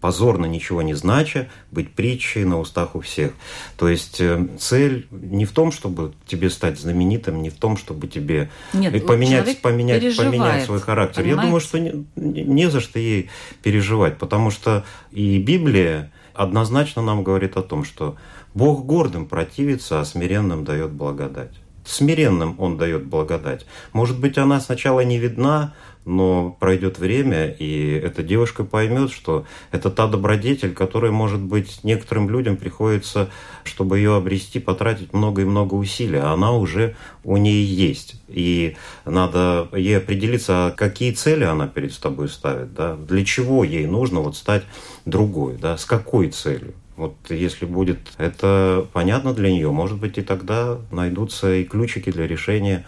позорно 0.00 0.46
ничего 0.46 0.82
не 0.82 0.94
знача, 0.94 1.48
быть 1.70 1.92
притчей 1.92 2.44
на 2.44 2.60
устах 2.60 2.94
у 2.94 3.00
всех. 3.00 3.32
То 3.76 3.88
есть 3.88 4.20
э, 4.20 4.46
цель 4.58 5.08
не 5.10 5.44
в 5.44 5.52
том, 5.52 5.72
чтобы 5.72 6.12
тебе 6.26 6.50
стать 6.50 6.78
знаменитым, 6.78 7.42
не 7.42 7.50
в 7.50 7.54
том, 7.54 7.76
чтобы 7.76 8.06
тебе 8.06 8.50
Нет, 8.72 9.04
поменять, 9.06 9.46
вот 9.46 9.58
поменять, 9.62 10.16
поменять 10.16 10.64
свой 10.64 10.80
характер. 10.80 11.22
Понимаете? 11.22 11.40
Я 11.40 11.42
думаю, 11.42 11.60
что 11.60 11.78
не, 11.78 12.06
не 12.14 12.70
за 12.70 12.80
что 12.80 12.98
ей 12.98 13.30
переживать, 13.62 14.18
потому 14.18 14.50
что 14.50 14.84
и 15.10 15.38
Библия 15.38 16.12
однозначно 16.34 17.02
нам 17.02 17.24
говорит 17.24 17.56
о 17.56 17.62
том, 17.62 17.84
что 17.84 18.16
Бог 18.54 18.84
гордым 18.84 19.26
противится, 19.26 20.00
а 20.00 20.04
смиренным 20.04 20.64
дает 20.64 20.92
благодать 20.92 21.52
смиренным 21.86 22.56
Он 22.58 22.76
дает 22.76 23.06
благодать. 23.06 23.66
Может 23.92 24.20
быть, 24.20 24.36
она 24.36 24.60
сначала 24.60 25.00
не 25.00 25.18
видна, 25.18 25.74
но 26.06 26.56
пройдет 26.60 26.98
время, 27.00 27.48
и 27.48 28.00
эта 28.02 28.22
девушка 28.22 28.62
поймет, 28.62 29.10
что 29.10 29.44
это 29.72 29.90
та 29.90 30.06
добродетель, 30.06 30.72
которая, 30.72 31.10
может 31.10 31.40
быть, 31.40 31.80
некоторым 31.82 32.30
людям 32.30 32.56
приходится, 32.56 33.28
чтобы 33.64 33.98
ее 33.98 34.14
обрести, 34.14 34.60
потратить 34.60 35.12
много 35.12 35.42
и 35.42 35.44
много 35.44 35.74
усилий, 35.74 36.18
а 36.18 36.32
она 36.32 36.52
уже 36.52 36.94
у 37.24 37.36
нее 37.36 37.64
есть. 37.64 38.22
И 38.28 38.76
надо 39.04 39.68
ей 39.72 39.98
определиться, 39.98 40.72
какие 40.76 41.10
цели 41.10 41.42
она 41.42 41.66
перед 41.66 41.92
собой 41.92 42.28
ставит, 42.28 42.72
да? 42.72 42.94
для 42.94 43.24
чего 43.24 43.64
ей 43.64 43.86
нужно 43.86 44.20
вот 44.20 44.36
стать 44.36 44.62
другой, 45.06 45.56
да? 45.56 45.76
с 45.76 45.84
какой 45.84 46.30
целью. 46.30 46.74
Вот 46.96 47.14
если 47.28 47.66
будет 47.66 47.98
это 48.16 48.86
понятно 48.92 49.34
для 49.34 49.50
нее, 49.50 49.70
может 49.70 49.98
быть, 49.98 50.18
и 50.18 50.22
тогда 50.22 50.78
найдутся 50.90 51.54
и 51.54 51.64
ключики 51.64 52.10
для 52.10 52.26
решения 52.26 52.86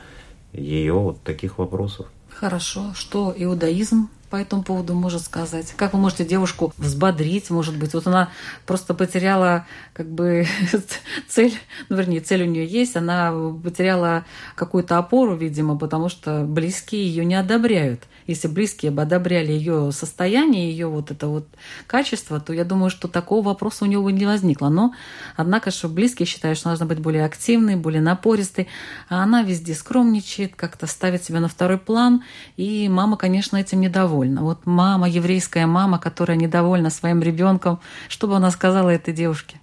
ее 0.52 0.94
вот 0.94 1.22
таких 1.22 1.58
вопросов. 1.58 2.06
Хорошо. 2.30 2.92
Что 2.94 3.34
иудаизм 3.36 4.08
по 4.30 4.36
этому 4.36 4.62
поводу 4.62 4.94
может 4.94 5.22
сказать? 5.22 5.72
Как 5.76 5.92
вы 5.92 5.98
можете 5.98 6.24
девушку 6.24 6.72
взбодрить, 6.76 7.50
может 7.50 7.76
быть? 7.76 7.94
Вот 7.94 8.06
она 8.06 8.30
просто 8.66 8.94
потеряла 8.94 9.66
как 9.92 10.08
бы 10.08 10.46
цель, 11.28 11.58
ну, 11.88 11.96
вернее, 11.96 12.20
цель 12.20 12.42
у 12.42 12.46
нее 12.46 12.66
есть, 12.66 12.96
она 12.96 13.32
потеряла 13.62 14.24
какую-то 14.54 14.98
опору, 14.98 15.36
видимо, 15.36 15.78
потому 15.78 16.08
что 16.08 16.44
близкие 16.44 17.06
ее 17.06 17.24
не 17.24 17.34
одобряют 17.34 18.04
если 18.28 18.46
близкие 18.46 18.92
бы 18.92 19.02
одобряли 19.02 19.52
ее 19.52 19.90
состояние, 19.90 20.70
ее 20.70 20.86
вот 20.86 21.10
это 21.10 21.26
вот 21.26 21.48
качество, 21.86 22.38
то 22.38 22.52
я 22.52 22.64
думаю, 22.64 22.90
что 22.90 23.08
такого 23.08 23.42
вопроса 23.42 23.84
у 23.84 23.88
него 23.88 24.04
бы 24.04 24.12
не 24.12 24.26
возникло. 24.26 24.68
Но, 24.68 24.92
однако, 25.34 25.70
что 25.70 25.88
близкие 25.88 26.26
считают, 26.26 26.58
что 26.58 26.68
нужно 26.68 26.84
быть 26.84 26.98
более 27.00 27.24
активной, 27.24 27.76
более 27.76 28.02
напористой, 28.02 28.68
а 29.08 29.22
она 29.22 29.42
везде 29.42 29.74
скромничает, 29.74 30.54
как-то 30.54 30.86
ставит 30.86 31.24
себя 31.24 31.40
на 31.40 31.48
второй 31.48 31.78
план, 31.78 32.22
и 32.58 32.88
мама, 32.90 33.16
конечно, 33.16 33.56
этим 33.56 33.80
недовольна. 33.80 34.17
Вот 34.26 34.66
мама, 34.66 35.08
еврейская 35.08 35.66
мама, 35.66 35.98
которая 35.98 36.36
недовольна 36.36 36.90
своим 36.90 37.20
ребенком, 37.20 37.80
что 38.08 38.26
бы 38.26 38.36
она 38.36 38.50
сказала 38.50 38.90
этой 38.90 39.14
девушке? 39.14 39.60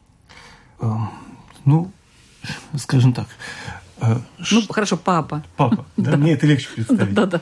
Эм, 0.79 1.09
ну, 1.65 1.91
скажем 2.77 3.13
так. 3.13 3.27
Э, 3.99 4.19
ну, 4.51 4.61
хорошо, 4.69 4.97
папа. 4.97 5.43
Папа, 5.57 5.85
да, 5.97 6.17
мне 6.17 6.33
это 6.33 6.47
легче 6.47 6.67
представить. 6.73 7.13
Да, 7.13 7.25
да. 7.25 7.41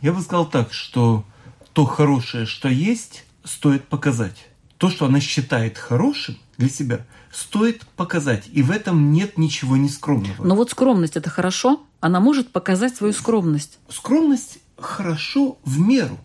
Я 0.00 0.12
бы 0.12 0.20
сказал 0.20 0.46
так, 0.46 0.72
что 0.72 1.24
то 1.72 1.84
хорошее, 1.84 2.46
что 2.46 2.68
есть, 2.68 3.24
стоит 3.44 3.88
показать. 3.88 4.48
То, 4.78 4.90
что 4.90 5.06
она 5.06 5.20
считает 5.20 5.78
хорошим 5.78 6.36
для 6.58 6.68
себя, 6.68 7.06
стоит 7.30 7.86
показать. 7.96 8.48
И 8.52 8.62
в 8.62 8.70
этом 8.70 9.12
нет 9.12 9.38
ничего 9.38 9.76
нескромного. 9.76 10.44
Но 10.44 10.54
вот 10.54 10.70
скромность– 10.70 11.16
это 11.16 11.30
хорошо? 11.30 11.82
Она 12.00 12.20
может 12.20 12.50
показать 12.50 12.96
свою 12.96 13.12
скромность? 13.12 13.78
Скромность 13.88 14.58
хорошо 14.76 15.58
в 15.64 15.78
меру. 15.78 16.18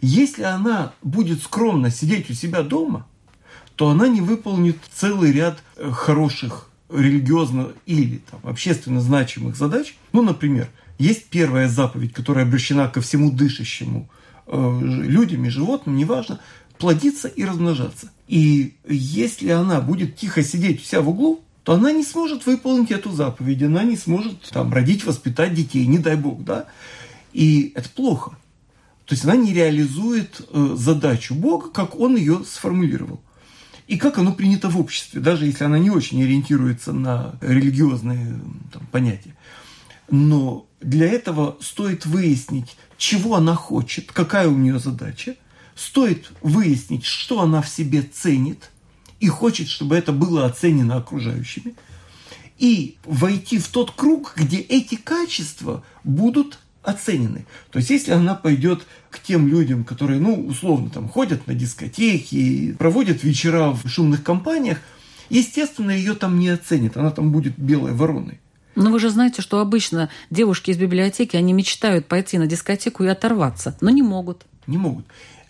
Если 0.00 0.42
она 0.42 0.92
будет 1.02 1.42
скромно 1.42 1.90
сидеть 1.90 2.30
у 2.30 2.34
себя 2.34 2.62
дома, 2.62 3.06
то 3.76 3.88
она 3.88 4.08
не 4.08 4.20
выполнит 4.20 4.78
целый 4.92 5.32
ряд 5.32 5.62
э, 5.76 5.90
хороших 5.90 6.70
религиозно 6.90 7.72
или 7.86 8.20
там, 8.30 8.40
общественно 8.42 9.00
значимых 9.00 9.56
задач. 9.56 9.94
Ну, 10.12 10.22
например, 10.22 10.68
есть 10.98 11.26
первая 11.26 11.68
заповедь, 11.68 12.12
которая 12.12 12.44
обращена 12.44 12.88
ко 12.88 13.00
всему 13.00 13.30
дышащему 13.30 14.08
э, 14.46 14.78
людям 14.82 15.44
и 15.44 15.50
животным, 15.50 15.96
неважно, 15.96 16.40
плодиться 16.78 17.28
и 17.28 17.44
размножаться. 17.44 18.10
И 18.26 18.74
если 18.88 19.50
она 19.50 19.80
будет 19.80 20.16
тихо 20.16 20.42
сидеть 20.42 20.82
вся 20.82 21.00
в 21.00 21.08
углу, 21.08 21.40
то 21.62 21.74
она 21.74 21.92
не 21.92 22.04
сможет 22.04 22.46
выполнить 22.46 22.90
эту 22.90 23.12
заповедь, 23.12 23.62
она 23.62 23.84
не 23.84 23.96
сможет 23.96 24.40
там 24.50 24.72
родить, 24.72 25.04
воспитать 25.04 25.54
детей, 25.54 25.86
не 25.86 25.98
дай 25.98 26.16
бог, 26.16 26.42
да. 26.42 26.66
И 27.32 27.72
это 27.74 27.88
плохо. 27.90 28.36
То 29.10 29.14
есть 29.14 29.24
она 29.24 29.34
не 29.34 29.52
реализует 29.52 30.40
э, 30.52 30.74
задачу 30.78 31.34
Бога, 31.34 31.68
как 31.70 31.98
он 31.98 32.14
ее 32.14 32.44
сформулировал. 32.46 33.20
И 33.88 33.98
как 33.98 34.18
оно 34.18 34.32
принято 34.32 34.68
в 34.68 34.78
обществе, 34.78 35.20
даже 35.20 35.46
если 35.46 35.64
она 35.64 35.80
не 35.80 35.90
очень 35.90 36.22
ориентируется 36.22 36.92
на 36.92 37.34
религиозные 37.40 38.40
там, 38.72 38.86
понятия. 38.92 39.34
Но 40.12 40.68
для 40.80 41.08
этого 41.08 41.56
стоит 41.60 42.06
выяснить, 42.06 42.76
чего 42.98 43.34
она 43.34 43.56
хочет, 43.56 44.12
какая 44.12 44.46
у 44.46 44.56
нее 44.56 44.78
задача. 44.78 45.34
Стоит 45.74 46.30
выяснить, 46.40 47.04
что 47.04 47.40
она 47.40 47.62
в 47.62 47.68
себе 47.68 48.02
ценит 48.02 48.70
и 49.18 49.26
хочет, 49.26 49.66
чтобы 49.66 49.96
это 49.96 50.12
было 50.12 50.46
оценено 50.46 50.94
окружающими. 50.94 51.74
И 52.58 52.96
войти 53.04 53.58
в 53.58 53.66
тот 53.66 53.90
круг, 53.90 54.34
где 54.36 54.58
эти 54.58 54.94
качества 54.94 55.82
будут 56.04 56.60
оценены. 56.82 57.46
То 57.70 57.78
есть, 57.78 57.90
если 57.90 58.12
она 58.12 58.34
пойдет 58.34 58.86
к 59.10 59.20
тем 59.20 59.48
людям, 59.48 59.84
которые, 59.84 60.20
ну, 60.20 60.46
условно, 60.46 60.90
там, 60.90 61.08
ходят 61.08 61.46
на 61.46 61.54
дискотеки, 61.54 62.74
проводят 62.78 63.22
вечера 63.22 63.70
в 63.70 63.86
шумных 63.88 64.22
компаниях, 64.22 64.78
естественно, 65.28 65.90
ее 65.90 66.14
там 66.14 66.38
не 66.38 66.48
оценят, 66.48 66.96
она 66.96 67.10
там 67.10 67.32
будет 67.32 67.58
белой 67.58 67.92
вороной. 67.92 68.40
Но 68.76 68.90
вы 68.90 68.98
же 68.98 69.10
знаете, 69.10 69.42
что 69.42 69.58
обычно 69.58 70.08
девушки 70.30 70.70
из 70.70 70.78
библиотеки, 70.78 71.36
они 71.36 71.52
мечтают 71.52 72.06
пойти 72.06 72.38
на 72.38 72.46
дискотеку 72.46 73.04
и 73.04 73.08
оторваться, 73.08 73.76
но 73.80 73.90
не 73.90 74.02
могут. 74.02 74.46
Не 74.66 74.78
могут. 74.78 75.04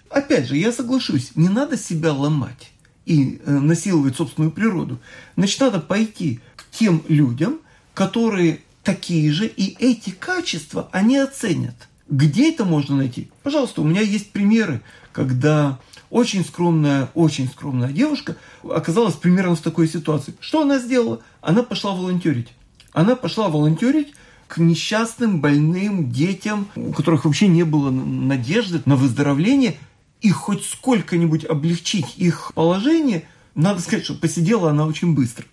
Опять 0.09 0.49
же, 0.49 0.57
я 0.57 0.73
соглашусь, 0.73 1.33
не 1.37 1.49
надо 1.49 1.77
себя 1.77 2.13
ломать 2.13 2.73
и 3.07 3.41
э, 3.45 3.51
насиловать 3.53 4.17
собственную 4.17 4.51
природу. 4.51 4.99
Значит, 5.37 5.61
надо 5.61 5.79
пойти 5.81 6.41
к 6.57 6.65
тем 6.71 7.03
людям, 7.09 7.61
которые 7.95 8.61
такие 8.83 9.31
же, 9.33 9.47
и 9.47 9.77
эти 9.79 10.11
качества 10.11 10.89
они 10.93 11.17
оценят. 11.17 11.75
Где 12.09 12.53
это 12.53 12.65
можно 12.65 12.97
найти? 12.97 13.31
Пожалуйста, 13.43 13.83
у 13.83 13.85
меня 13.85 14.01
есть 14.01 14.33
примеры, 14.33 14.83
когда 15.13 15.79
очень 16.11 16.45
скромная, 16.45 17.09
очень 17.15 17.49
скромная 17.49 17.93
девушка 17.93 18.37
оказалась 18.69 19.15
примерно 19.15 19.55
в 19.55 19.61
такой 19.61 19.89
ситуации. 19.89 20.35
Что 20.41 20.63
она 20.63 20.79
сделала? 20.79 21.21
Она 21.41 21.63
пошла 21.63 21.93
волонтерить. 21.93 22.49
Она 22.93 23.15
пошла 23.15 23.49
волонтерить 23.49 24.09
к 24.49 24.59
несчастным, 24.59 25.41
больным 25.41 26.11
детям, 26.11 26.67
у 26.75 26.93
которых 26.93 27.25
вообще 27.25 27.47
не 27.47 27.63
было 27.63 27.91
надежды 27.91 28.83
на 28.85 28.97
выздоровление, 28.97 29.79
и 30.21 30.31
хоть 30.31 30.67
сколько-нибудь 30.67 31.45
облегчить 31.45 32.17
их 32.17 32.53
положение, 32.55 33.25
надо 33.55 33.81
сказать, 33.81 34.05
что 34.05 34.15
посидела 34.15 34.71
она 34.71 34.87
очень 34.87 35.15
быстро. 35.15 35.47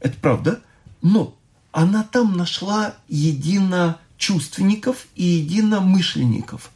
Это 0.00 0.16
правда. 0.20 0.60
Но 1.00 1.36
она 1.72 2.04
там 2.04 2.36
нашла 2.36 2.94
единочувственников 3.08 5.06
и 5.16 5.24
единомышленников. 5.24 6.70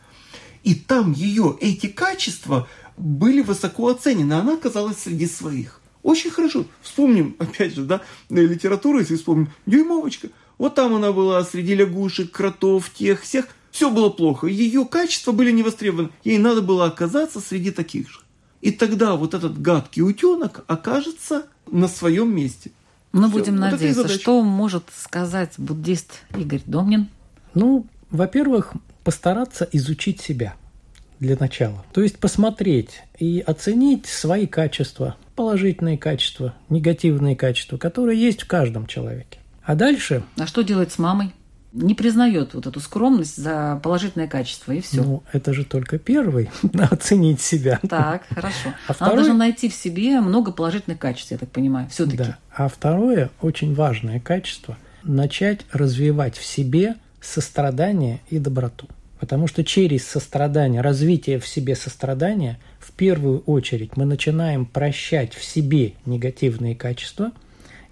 И 0.64 0.74
там 0.74 1.12
ее 1.12 1.56
эти 1.60 1.86
качества 1.86 2.66
были 2.96 3.42
высоко 3.42 3.88
оценены. 3.88 4.32
Она 4.32 4.54
оказалась 4.54 4.98
среди 4.98 5.26
своих. 5.26 5.80
Очень 6.02 6.30
хорошо. 6.30 6.64
Вспомним, 6.82 7.36
опять 7.38 7.74
же, 7.74 7.84
да, 7.84 8.00
литературу, 8.30 8.98
если 8.98 9.16
вспомним, 9.16 9.50
Дюймовочка. 9.66 10.28
Вот 10.58 10.74
там 10.74 10.94
она 10.94 11.12
была 11.12 11.44
среди 11.44 11.74
лягушек, 11.74 12.32
кротов, 12.32 12.90
тех, 12.90 13.22
всех. 13.22 13.46
Все 13.70 13.90
было 13.90 14.08
плохо. 14.08 14.46
Ее 14.46 14.86
качества 14.86 15.32
были 15.32 15.50
не 15.50 15.62
востребованы. 15.62 16.08
Ей 16.24 16.38
надо 16.38 16.62
было 16.62 16.86
оказаться 16.86 17.40
среди 17.40 17.70
таких 17.70 18.10
же. 18.10 18.20
И 18.62 18.70
тогда 18.70 19.16
вот 19.16 19.34
этот 19.34 19.60
гадкий 19.60 20.02
утенок 20.02 20.64
окажется 20.66 21.46
на 21.70 21.86
своем 21.86 22.34
месте. 22.34 22.72
Мы 23.12 23.28
Все. 23.28 23.38
будем 23.38 23.54
вот 23.54 23.70
надеяться, 23.70 24.08
что 24.08 24.42
может 24.42 24.84
сказать 24.94 25.54
буддист 25.58 26.22
Игорь 26.36 26.62
Домнин. 26.66 27.08
Ну, 27.54 27.86
во-первых, 28.10 28.74
постараться 29.04 29.68
изучить 29.72 30.20
себя 30.20 30.54
для 31.20 31.36
начала. 31.38 31.84
То 31.92 32.02
есть 32.02 32.18
посмотреть 32.18 33.02
и 33.18 33.40
оценить 33.40 34.06
свои 34.06 34.46
качества, 34.46 35.16
положительные 35.34 35.98
качества, 35.98 36.54
негативные 36.68 37.36
качества, 37.36 37.78
которые 37.78 38.20
есть 38.20 38.42
в 38.42 38.46
каждом 38.46 38.86
человеке. 38.86 39.38
А 39.62 39.74
дальше... 39.74 40.22
А 40.38 40.46
что 40.46 40.62
делать 40.62 40.92
с 40.92 40.98
мамой? 40.98 41.32
Не 41.76 41.94
признает 41.94 42.54
вот 42.54 42.66
эту 42.66 42.80
скромность 42.80 43.36
за 43.36 43.78
положительное 43.82 44.28
качество, 44.28 44.72
и 44.72 44.80
все. 44.80 45.02
Ну, 45.02 45.22
это 45.32 45.52
же 45.52 45.64
только 45.64 45.98
первый, 45.98 46.50
оценить 46.90 47.40
себя. 47.40 47.78
Так, 47.88 48.24
хорошо. 48.28 48.72
А. 48.88 48.94
Она 48.98 49.14
должна 49.14 49.34
найти 49.34 49.68
в 49.68 49.74
себе 49.74 50.20
много 50.20 50.52
положительных 50.52 50.98
качеств, 50.98 51.30
я 51.30 51.38
так 51.38 51.50
понимаю, 51.50 51.88
все 51.88 52.06
таки 52.06 52.16
Да. 52.18 52.38
А 52.54 52.68
второе, 52.68 53.30
очень 53.40 53.74
важное 53.74 54.20
качество– 54.20 54.76
начать 55.04 55.60
развивать 55.72 56.36
в 56.36 56.44
себе 56.44 56.96
сострадание 57.20 58.20
и 58.30 58.38
доброту. 58.38 58.88
Потому 59.20 59.46
что 59.46 59.64
через 59.64 60.06
сострадание, 60.06 60.82
развитие 60.82 61.38
в 61.38 61.48
себе 61.48 61.74
сострадания, 61.74 62.58
в 62.78 62.92
первую 62.92 63.40
очередь 63.40 63.96
мы 63.96 64.04
начинаем 64.04 64.66
прощать 64.66 65.34
в 65.34 65.44
себе 65.44 65.94
негативные 66.04 66.74
качества, 66.74 67.32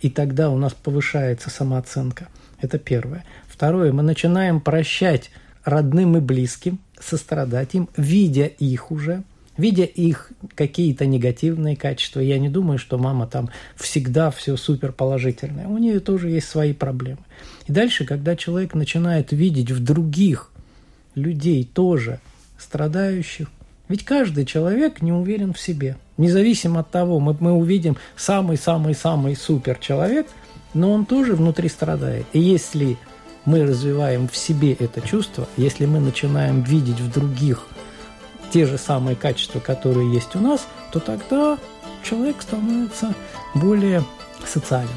и 0.00 0.10
тогда 0.10 0.50
у 0.50 0.58
нас 0.58 0.74
повышается 0.74 1.50
самооценка. 1.50 2.28
Это 2.60 2.78
первое. 2.78 3.24
Второе, 3.54 3.92
мы 3.92 4.02
начинаем 4.02 4.60
прощать 4.60 5.30
родным 5.64 6.16
и 6.16 6.20
близким, 6.20 6.80
сострадать 6.98 7.76
им, 7.76 7.88
видя 7.96 8.46
их 8.46 8.90
уже, 8.90 9.22
видя 9.56 9.84
их 9.84 10.32
какие-то 10.56 11.06
негативные 11.06 11.76
качества. 11.76 12.18
Я 12.18 12.40
не 12.40 12.48
думаю, 12.48 12.78
что 12.78 12.98
мама 12.98 13.28
там 13.28 13.50
всегда 13.76 14.32
все 14.32 14.56
супер 14.56 14.90
положительное. 14.90 15.68
У 15.68 15.78
нее 15.78 16.00
тоже 16.00 16.30
есть 16.30 16.48
свои 16.48 16.72
проблемы. 16.72 17.20
И 17.68 17.72
дальше, 17.72 18.04
когда 18.04 18.34
человек 18.34 18.74
начинает 18.74 19.30
видеть 19.30 19.70
в 19.70 19.80
других 19.80 20.50
людей 21.14 21.62
тоже 21.62 22.18
страдающих, 22.58 23.46
ведь 23.88 24.04
каждый 24.04 24.46
человек 24.46 25.00
не 25.00 25.12
уверен 25.12 25.52
в 25.52 25.60
себе. 25.60 25.96
Независимо 26.16 26.80
от 26.80 26.90
того, 26.90 27.20
мы, 27.20 27.36
мы 27.38 27.52
увидим 27.52 27.98
самый-самый-самый 28.16 29.36
супер 29.36 29.76
человек, 29.76 30.26
но 30.74 30.90
он 30.90 31.06
тоже 31.06 31.36
внутри 31.36 31.68
страдает. 31.68 32.26
И 32.32 32.40
если 32.40 32.98
мы 33.44 33.64
развиваем 33.64 34.28
в 34.28 34.36
себе 34.36 34.72
это 34.72 35.00
чувство, 35.00 35.46
если 35.56 35.86
мы 35.86 36.00
начинаем 36.00 36.62
видеть 36.62 37.00
в 37.00 37.12
других 37.12 37.66
те 38.52 38.66
же 38.66 38.78
самые 38.78 39.16
качества, 39.16 39.58
которые 39.60 40.12
есть 40.12 40.36
у 40.36 40.40
нас, 40.40 40.66
то 40.92 41.00
тогда 41.00 41.58
человек 42.02 42.40
становится 42.40 43.14
более 43.54 44.04
социальным. 44.46 44.94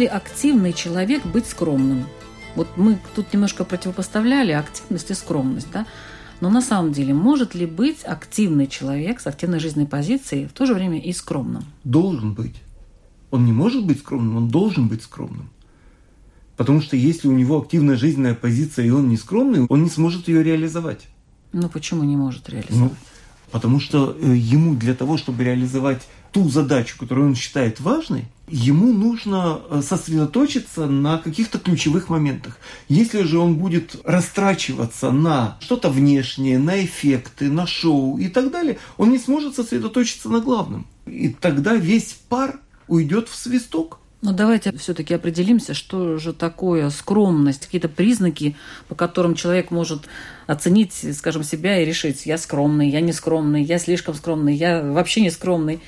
Ли 0.00 0.06
активный 0.06 0.72
человек 0.72 1.24
быть 1.24 1.46
скромным? 1.46 2.06
Вот 2.56 2.68
мы 2.76 2.98
тут 3.14 3.32
немножко 3.32 3.64
противопоставляли 3.64 4.52
активность 4.52 5.10
и 5.10 5.14
скромность, 5.14 5.70
да? 5.72 5.86
Но 6.40 6.48
на 6.48 6.62
самом 6.62 6.92
деле, 6.92 7.12
может 7.12 7.54
ли 7.54 7.66
быть 7.66 8.02
активный 8.02 8.66
человек 8.66 9.20
с 9.20 9.26
активной 9.26 9.60
жизненной 9.60 9.86
позицией 9.86 10.46
в 10.46 10.52
то 10.52 10.64
же 10.66 10.74
время 10.74 10.98
и 10.98 11.12
скромным? 11.12 11.64
Должен 11.84 12.32
быть. 12.32 12.56
Он 13.30 13.44
не 13.44 13.52
может 13.52 13.84
быть 13.84 13.98
скромным, 13.98 14.36
он 14.36 14.48
должен 14.48 14.88
быть 14.88 15.02
скромным. 15.02 15.50
Потому 16.56 16.80
что 16.80 16.96
если 16.96 17.28
у 17.28 17.32
него 17.32 17.58
активная 17.58 17.96
жизненная 17.96 18.34
позиция, 18.34 18.86
и 18.86 18.90
он 18.90 19.08
не 19.08 19.16
скромный, 19.16 19.66
он 19.68 19.82
не 19.82 19.90
сможет 19.90 20.28
ее 20.28 20.42
реализовать. 20.42 21.08
Ну 21.52 21.68
почему 21.68 22.04
не 22.04 22.16
может 22.16 22.48
реализовать? 22.48 22.92
Ну, 22.92 22.96
потому 23.50 23.80
что 23.80 24.16
э, 24.18 24.34
ему 24.34 24.74
для 24.74 24.94
того, 24.94 25.18
чтобы 25.18 25.44
реализовать 25.44 26.02
ту 26.32 26.48
задачу, 26.48 26.96
которую 26.98 27.28
он 27.28 27.34
считает 27.34 27.80
важной, 27.80 28.24
ему 28.50 28.92
нужно 28.92 29.60
э, 29.70 29.82
сосредоточиться 29.82 30.86
на 30.86 31.18
каких-то 31.18 31.58
ключевых 31.58 32.08
моментах. 32.08 32.58
Если 32.88 33.22
же 33.22 33.38
он 33.38 33.56
будет 33.56 33.96
растрачиваться 34.04 35.10
на 35.10 35.56
что-то 35.60 35.88
внешнее, 35.90 36.58
на 36.58 36.84
эффекты, 36.84 37.50
на 37.50 37.66
шоу 37.66 38.18
и 38.18 38.28
так 38.28 38.50
далее, 38.50 38.78
он 38.96 39.10
не 39.10 39.18
сможет 39.18 39.54
сосредоточиться 39.54 40.28
на 40.28 40.40
главном. 40.40 40.86
И 41.06 41.28
тогда 41.28 41.74
весь 41.74 42.18
пар 42.28 42.60
уйдет 42.88 43.28
в 43.28 43.34
свисток. 43.34 43.98
Но 44.22 44.32
давайте 44.34 44.76
все-таки 44.76 45.14
определимся, 45.14 45.72
что 45.72 46.18
же 46.18 46.34
такое 46.34 46.90
скромность, 46.90 47.64
какие-то 47.64 47.88
признаки, 47.88 48.54
по 48.86 48.94
которым 48.94 49.34
человек 49.34 49.70
может 49.70 50.02
оценить, 50.46 50.92
скажем, 51.16 51.42
себя 51.42 51.80
и 51.80 51.86
решить, 51.86 52.26
я 52.26 52.36
скромный, 52.36 52.90
я 52.90 53.00
не 53.00 53.12
скромный, 53.12 53.62
я 53.62 53.78
слишком 53.78 54.14
скромный, 54.14 54.54
я 54.54 54.82
вообще 54.82 55.22
не 55.22 55.30
скромный. 55.30 55.80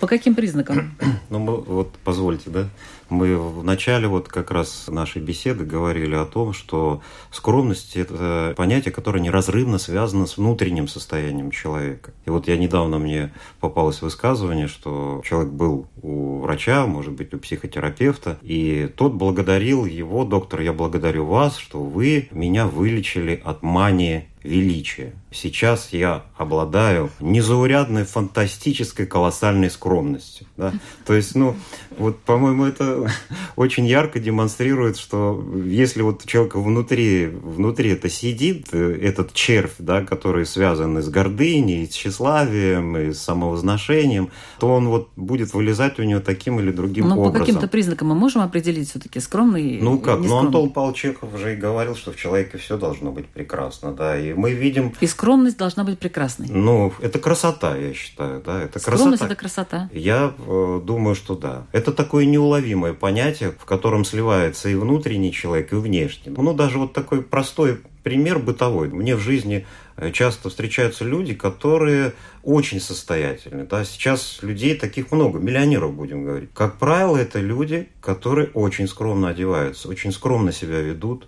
По 0.00 0.06
каким 0.06 0.34
признакам? 0.34 0.96
Ну, 1.28 1.44
вот 1.66 1.92
позвольте, 2.04 2.50
да, 2.50 2.68
мы 3.08 3.36
в 3.36 3.64
начале 3.64 4.06
вот 4.06 4.28
как 4.28 4.50
раз 4.50 4.86
нашей 4.88 5.20
беседы 5.20 5.64
говорили 5.64 6.14
о 6.14 6.24
том, 6.24 6.52
что 6.52 7.02
скромность– 7.30 7.96
это 7.96 8.54
понятие, 8.56 8.92
которое 8.92 9.20
неразрывно 9.20 9.78
связано 9.78 10.26
с 10.26 10.36
внутренним 10.36 10.86
состоянием 10.86 11.50
человека. 11.50 12.12
И 12.26 12.30
вот 12.30 12.46
я 12.46 12.56
недавно 12.56 12.98
мне 12.98 13.32
попалось 13.60 14.02
высказывание, 14.02 14.68
что 14.68 15.20
человек 15.24 15.52
был 15.52 15.88
у 16.00 16.38
врача, 16.38 16.86
может 16.86 17.12
быть, 17.12 17.34
у 17.34 17.38
психотерапевта, 17.38 18.38
и 18.42 18.88
тот 18.96 19.14
благодарил 19.14 19.84
его, 19.84 20.24
доктор, 20.24 20.60
я 20.60 20.72
благодарю 20.72 21.26
вас, 21.26 21.56
что 21.56 21.82
вы 21.82 22.28
меня 22.30 22.66
вылечили 22.66 23.40
от 23.44 23.62
мании 23.62 24.28
величия. 24.46 25.12
Сейчас 25.30 25.88
я 25.92 26.24
обладаю 26.36 27.10
незаурядной, 27.20 28.04
фантастической, 28.04 29.06
колоссальной 29.06 29.70
скромностью. 29.70 30.46
Да? 30.56 30.72
То 31.04 31.14
есть, 31.14 31.34
ну, 31.34 31.56
вот, 31.98 32.18
по-моему, 32.20 32.64
это 32.64 33.10
очень 33.56 33.86
ярко 33.86 34.18
демонстрирует, 34.20 34.96
что 34.96 35.44
если 35.64 36.02
вот 36.02 36.24
у 36.24 36.28
человека 36.28 36.58
внутри, 36.58 37.26
внутри 37.26 37.90
это 37.90 38.08
сидит, 38.08 38.68
э, 38.72 38.98
этот 39.02 39.32
червь, 39.34 39.74
да, 39.78 40.02
который 40.04 40.46
связан 40.46 41.02
с 41.02 41.08
гордыней, 41.08 41.86
с 41.86 41.90
тщеславием, 41.90 42.96
и 42.96 43.12
с 43.12 43.20
самовозношением, 43.20 44.30
то 44.58 44.68
он 44.68 44.88
вот 44.88 45.10
будет 45.16 45.54
вылезать 45.54 45.98
у 45.98 46.02
него 46.02 46.20
таким 46.20 46.60
или 46.60 46.70
другим 46.70 47.08
ну, 47.08 47.18
образом. 47.18 47.32
по 47.32 47.38
каким-то 47.38 47.68
признакам 47.68 48.08
мы 48.08 48.14
можем 48.14 48.42
определить 48.42 48.90
все-таки 48.90 49.20
скромный 49.20 49.80
Ну 49.80 49.98
как, 49.98 50.20
ну 50.20 50.36
Антон 50.38 50.70
Павел 50.70 50.92
Чехов 50.92 51.34
уже 51.34 51.54
и 51.54 51.56
говорил, 51.56 51.96
что 51.96 52.12
в 52.12 52.16
человеке 52.16 52.58
все 52.58 52.76
должно 52.76 53.12
быть 53.12 53.26
прекрасно, 53.26 53.92
да, 53.92 54.18
и 54.18 54.32
мы 54.36 54.52
видим... 54.52 54.94
И 55.00 55.06
скромность 55.06 55.56
должна 55.56 55.84
быть 55.84 55.98
прекрасной. 55.98 56.48
Ну, 56.48 56.92
это 57.00 57.18
красота, 57.18 57.76
я 57.76 57.92
считаю, 57.94 58.42
да, 58.44 58.62
это 58.62 58.78
скромность 58.78 59.20
красота. 59.20 59.26
это 59.26 59.36
красота. 59.36 59.90
Я 59.92 60.34
э, 60.38 60.80
думаю, 60.84 61.14
что 61.14 61.34
да. 61.34 61.66
Это 61.72 61.92
такое 61.92 62.24
неуловимое 62.26 62.92
понятие, 62.92 63.52
в 63.52 63.64
котором 63.64 64.04
сливается 64.04 64.68
и 64.68 64.74
внутренний 64.74 65.32
человек, 65.32 65.72
и 65.72 65.76
внешний. 65.76 66.32
Ну, 66.36 66.54
даже 66.54 66.78
вот 66.78 66.92
такой 66.92 67.22
простой 67.22 67.80
пример 68.06 68.38
бытовой. 68.38 68.88
Мне 68.88 69.16
в 69.16 69.20
жизни 69.20 69.66
э, 69.96 70.12
часто 70.12 70.48
встречаются 70.48 71.04
люди, 71.04 71.34
которые 71.34 72.12
очень 72.44 72.80
состоятельны. 72.80 73.66
Да? 73.66 73.84
Сейчас 73.84 74.38
людей 74.42 74.76
таких 74.76 75.10
много, 75.10 75.40
миллионеров 75.40 75.92
будем 75.92 76.22
говорить. 76.24 76.50
Как 76.54 76.78
правило, 76.78 77.16
это 77.16 77.40
люди, 77.40 77.88
которые 78.00 78.48
очень 78.54 78.86
скромно 78.86 79.30
одеваются, 79.30 79.88
очень 79.88 80.12
скромно 80.12 80.52
себя 80.52 80.80
ведут, 80.80 81.26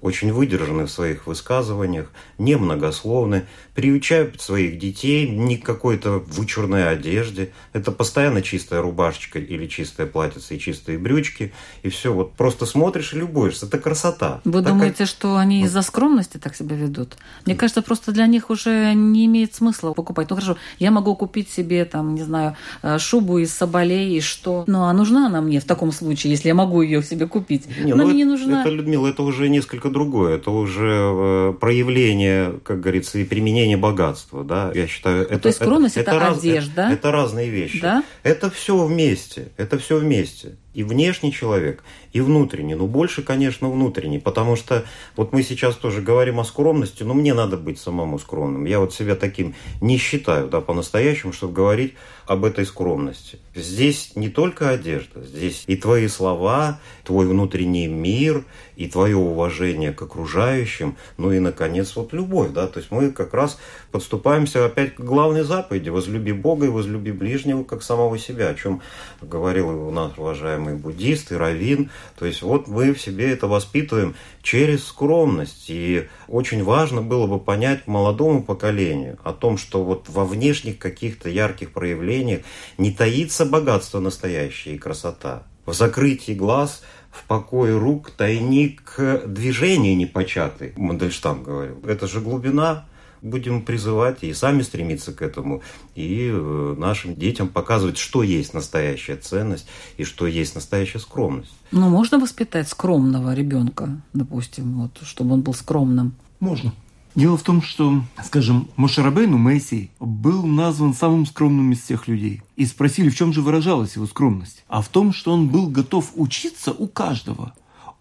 очень 0.00 0.32
выдержаны 0.32 0.86
в 0.86 0.90
своих 0.90 1.26
высказываниях, 1.26 2.10
немногословны, 2.38 3.46
приучают 3.74 4.40
своих 4.40 4.78
детей 4.78 5.28
не 5.28 5.56
к 5.56 5.64
какой-то 5.64 6.24
вычурной 6.26 6.90
одежде. 6.90 7.52
Это 7.72 7.92
постоянно 7.92 8.42
чистая 8.42 8.82
рубашечка 8.82 9.38
или 9.38 9.66
чистое 9.66 10.06
платьице 10.06 10.56
и 10.56 10.58
чистые 10.58 10.98
брючки. 10.98 11.52
И 11.82 11.88
все, 11.88 12.12
вот 12.12 12.34
просто 12.34 12.66
смотришь 12.66 13.12
и 13.12 13.16
любуешься. 13.16 13.66
Это 13.66 13.78
красота. 13.78 14.40
Вы 14.44 14.62
так 14.62 14.72
думаете, 14.72 14.98
как... 14.98 15.08
что 15.08 15.36
они 15.36 15.62
из-за 15.62 15.82
скромности 15.82 16.38
так 16.38 16.56
себя 16.56 16.76
ведут? 16.76 17.16
Мне 17.46 17.54
кажется, 17.54 17.82
просто 17.82 18.12
для 18.12 18.26
них 18.26 18.50
уже 18.50 18.94
не 18.94 19.26
имеет 19.26 19.54
смысла 19.54 19.92
покупать. 19.92 20.30
Ну 20.30 20.36
хорошо, 20.36 20.56
я 20.78 20.90
могу 20.90 21.14
купить 21.14 21.50
себе, 21.50 21.84
там, 21.84 22.14
не 22.14 22.22
знаю, 22.22 22.56
э, 22.82 22.98
шубу 22.98 23.38
из 23.38 23.52
соболей 23.52 24.16
и 24.16 24.20
что. 24.20 24.64
Ну 24.66 24.84
а 24.84 24.92
нужна 24.92 25.26
она 25.26 25.40
мне 25.40 25.60
в 25.60 25.64
таком 25.64 25.92
случае, 25.92 26.32
если 26.32 26.48
я 26.48 26.54
могу 26.54 26.82
ее 26.82 27.02
себе 27.02 27.26
купить? 27.26 27.66
Не, 27.78 27.92
она 27.92 28.04
ну 28.04 28.10
мне 28.10 28.22
это, 28.22 28.28
не 28.28 28.36
нужна. 28.36 28.60
Это, 28.62 28.70
Людмила, 28.70 29.06
это 29.06 29.22
уже 29.22 29.48
несколько 29.48 29.87
другое. 29.90 30.36
Это 30.36 30.50
уже 30.50 30.90
э, 30.90 31.54
проявление, 31.60 32.54
как 32.64 32.80
говорится, 32.80 33.18
и 33.18 33.24
применение 33.24 33.76
богатства. 33.76 34.44
Да? 34.44 34.72
Я 34.74 34.86
считаю, 34.86 35.24
это, 35.24 35.38
То 35.40 35.48
есть 35.48 35.58
скромность– 35.58 35.96
это, 35.98 36.12
это 36.12 36.20
раз, 36.20 36.38
одежда? 36.38 36.82
Это, 36.82 36.92
это 36.92 37.10
разные 37.12 37.50
вещи. 37.50 37.80
Да? 37.80 38.04
Это 38.22 38.50
все 38.50 38.76
вместе. 38.84 39.48
Это 39.56 39.78
все 39.78 39.98
вместе 39.98 40.56
и 40.74 40.82
внешний 40.82 41.32
человек, 41.32 41.82
и 42.12 42.20
внутренний. 42.20 42.74
Ну, 42.74 42.86
больше, 42.86 43.22
конечно, 43.22 43.70
внутренний, 43.70 44.18
потому 44.18 44.56
что 44.56 44.84
вот 45.16 45.32
мы 45.32 45.42
сейчас 45.42 45.76
тоже 45.76 46.02
говорим 46.02 46.40
о 46.40 46.44
скромности, 46.44 47.02
но 47.02 47.14
мне 47.14 47.34
надо 47.34 47.56
быть 47.56 47.78
самому 47.78 48.18
скромным. 48.18 48.64
Я 48.64 48.80
вот 48.80 48.94
себя 48.94 49.14
таким 49.14 49.54
не 49.80 49.96
считаю, 49.96 50.48
да, 50.48 50.60
по-настоящему, 50.60 51.32
чтобы 51.32 51.52
говорить 51.52 51.94
об 52.26 52.44
этой 52.44 52.66
скромности. 52.66 53.38
Здесь 53.54 54.12
не 54.14 54.28
только 54.28 54.68
одежда, 54.68 55.22
здесь 55.22 55.64
и 55.66 55.76
твои 55.76 56.08
слова, 56.08 56.78
твой 57.04 57.26
внутренний 57.26 57.86
мир, 57.86 58.44
и 58.78 58.86
твое 58.86 59.16
уважение 59.16 59.92
к 59.92 60.02
окружающим, 60.02 60.96
ну 61.16 61.32
и, 61.32 61.40
наконец, 61.40 61.96
вот 61.96 62.12
любовь, 62.12 62.50
да, 62.52 62.68
то 62.68 62.78
есть 62.78 62.92
мы 62.92 63.10
как 63.10 63.34
раз 63.34 63.58
подступаемся 63.90 64.64
опять 64.64 64.94
к 64.94 65.00
главной 65.00 65.42
заповеди– 65.42 65.88
возлюби 65.98 66.30
Бога 66.30 66.66
и 66.66 66.68
возлюби 66.68 67.10
ближнего, 67.10 67.64
как 67.64 67.82
самого 67.82 68.16
себя, 68.18 68.50
о 68.50 68.54
чем 68.54 68.80
говорил 69.20 69.68
у 69.68 69.90
нас 69.90 70.12
уважаемый 70.16 70.57
буддист 70.58 71.32
и 71.32 71.36
раввин. 71.36 71.90
То 72.18 72.26
есть 72.26 72.42
вот 72.42 72.68
мы 72.68 72.92
в 72.92 73.00
себе 73.00 73.30
это 73.30 73.46
воспитываем 73.46 74.14
через 74.42 74.84
скромность. 74.84 75.66
И 75.68 76.08
очень 76.26 76.62
важно 76.64 77.02
было 77.02 77.26
бы 77.26 77.38
понять 77.38 77.86
молодому 77.86 78.42
поколению 78.42 79.18
о 79.24 79.32
том, 79.32 79.58
что 79.58 79.84
вот 79.84 80.08
во 80.08 80.24
внешних 80.24 80.78
каких-то 80.78 81.28
ярких 81.28 81.72
проявлениях 81.72 82.42
не 82.76 82.92
таится 82.92 83.46
богатство 83.46 84.00
настоящее 84.00 84.76
и 84.76 84.78
красота. 84.78 85.44
В 85.66 85.72
закрытии 85.74 86.32
глаз– 86.32 86.82
в 87.10 87.24
покое 87.24 87.76
рук 87.76 88.10
тайник 88.10 88.94
движения 89.26 89.94
непочатый, 89.94 90.72
Мандельштам 90.76 91.42
говорил. 91.42 91.80
Это 91.86 92.06
же 92.06 92.20
глубина, 92.20 92.86
будем 93.22 93.62
призывать 93.62 94.22
и 94.22 94.32
сами 94.32 94.62
стремиться 94.62 95.12
к 95.12 95.22
этому, 95.22 95.62
и 95.94 96.30
э, 96.32 96.74
нашим 96.78 97.14
детям 97.14 97.48
показывать, 97.48 97.98
что 97.98 98.22
есть 98.22 98.54
настоящая 98.54 99.16
ценность 99.16 99.66
и 99.96 100.04
что 100.04 100.26
есть 100.26 100.54
настоящая 100.54 101.00
скромность. 101.00 101.52
Ну, 101.70 101.88
можно 101.88 102.18
воспитать 102.18 102.68
скромного 102.68 103.34
ребенка, 103.34 104.00
допустим, 104.12 104.80
вот, 104.80 104.98
чтобы 105.02 105.34
он 105.34 105.42
был 105.42 105.54
скромным? 105.54 106.14
Можно. 106.40 106.72
Дело 107.14 107.36
в 107.36 107.42
том, 107.42 107.62
что, 107.62 108.02
скажем, 108.24 108.68
Мошарабейну 108.76 109.38
Мессий 109.38 109.90
был 109.98 110.46
назван 110.46 110.94
самым 110.94 111.26
скромным 111.26 111.72
из 111.72 111.82
всех 111.82 112.06
людей. 112.06 112.42
И 112.54 112.64
спросили, 112.64 113.08
в 113.08 113.16
чем 113.16 113.32
же 113.32 113.42
выражалась 113.42 113.96
его 113.96 114.06
скромность. 114.06 114.64
А 114.68 114.82
в 114.82 114.88
том, 114.88 115.12
что 115.12 115.32
он 115.32 115.48
был 115.48 115.66
готов 115.66 116.12
учиться 116.14 116.70
у 116.70 116.86
каждого. 116.86 117.54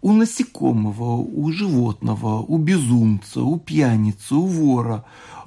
У 0.08 0.13
насекомого, 0.13 1.17
у 1.17 1.52
животного, 1.52 2.41
у 2.41 2.58
безумца, 2.58 3.41
у 3.41 3.60
пьяницы, 3.60 4.36
у 4.36 4.46
вора, 4.46 5.04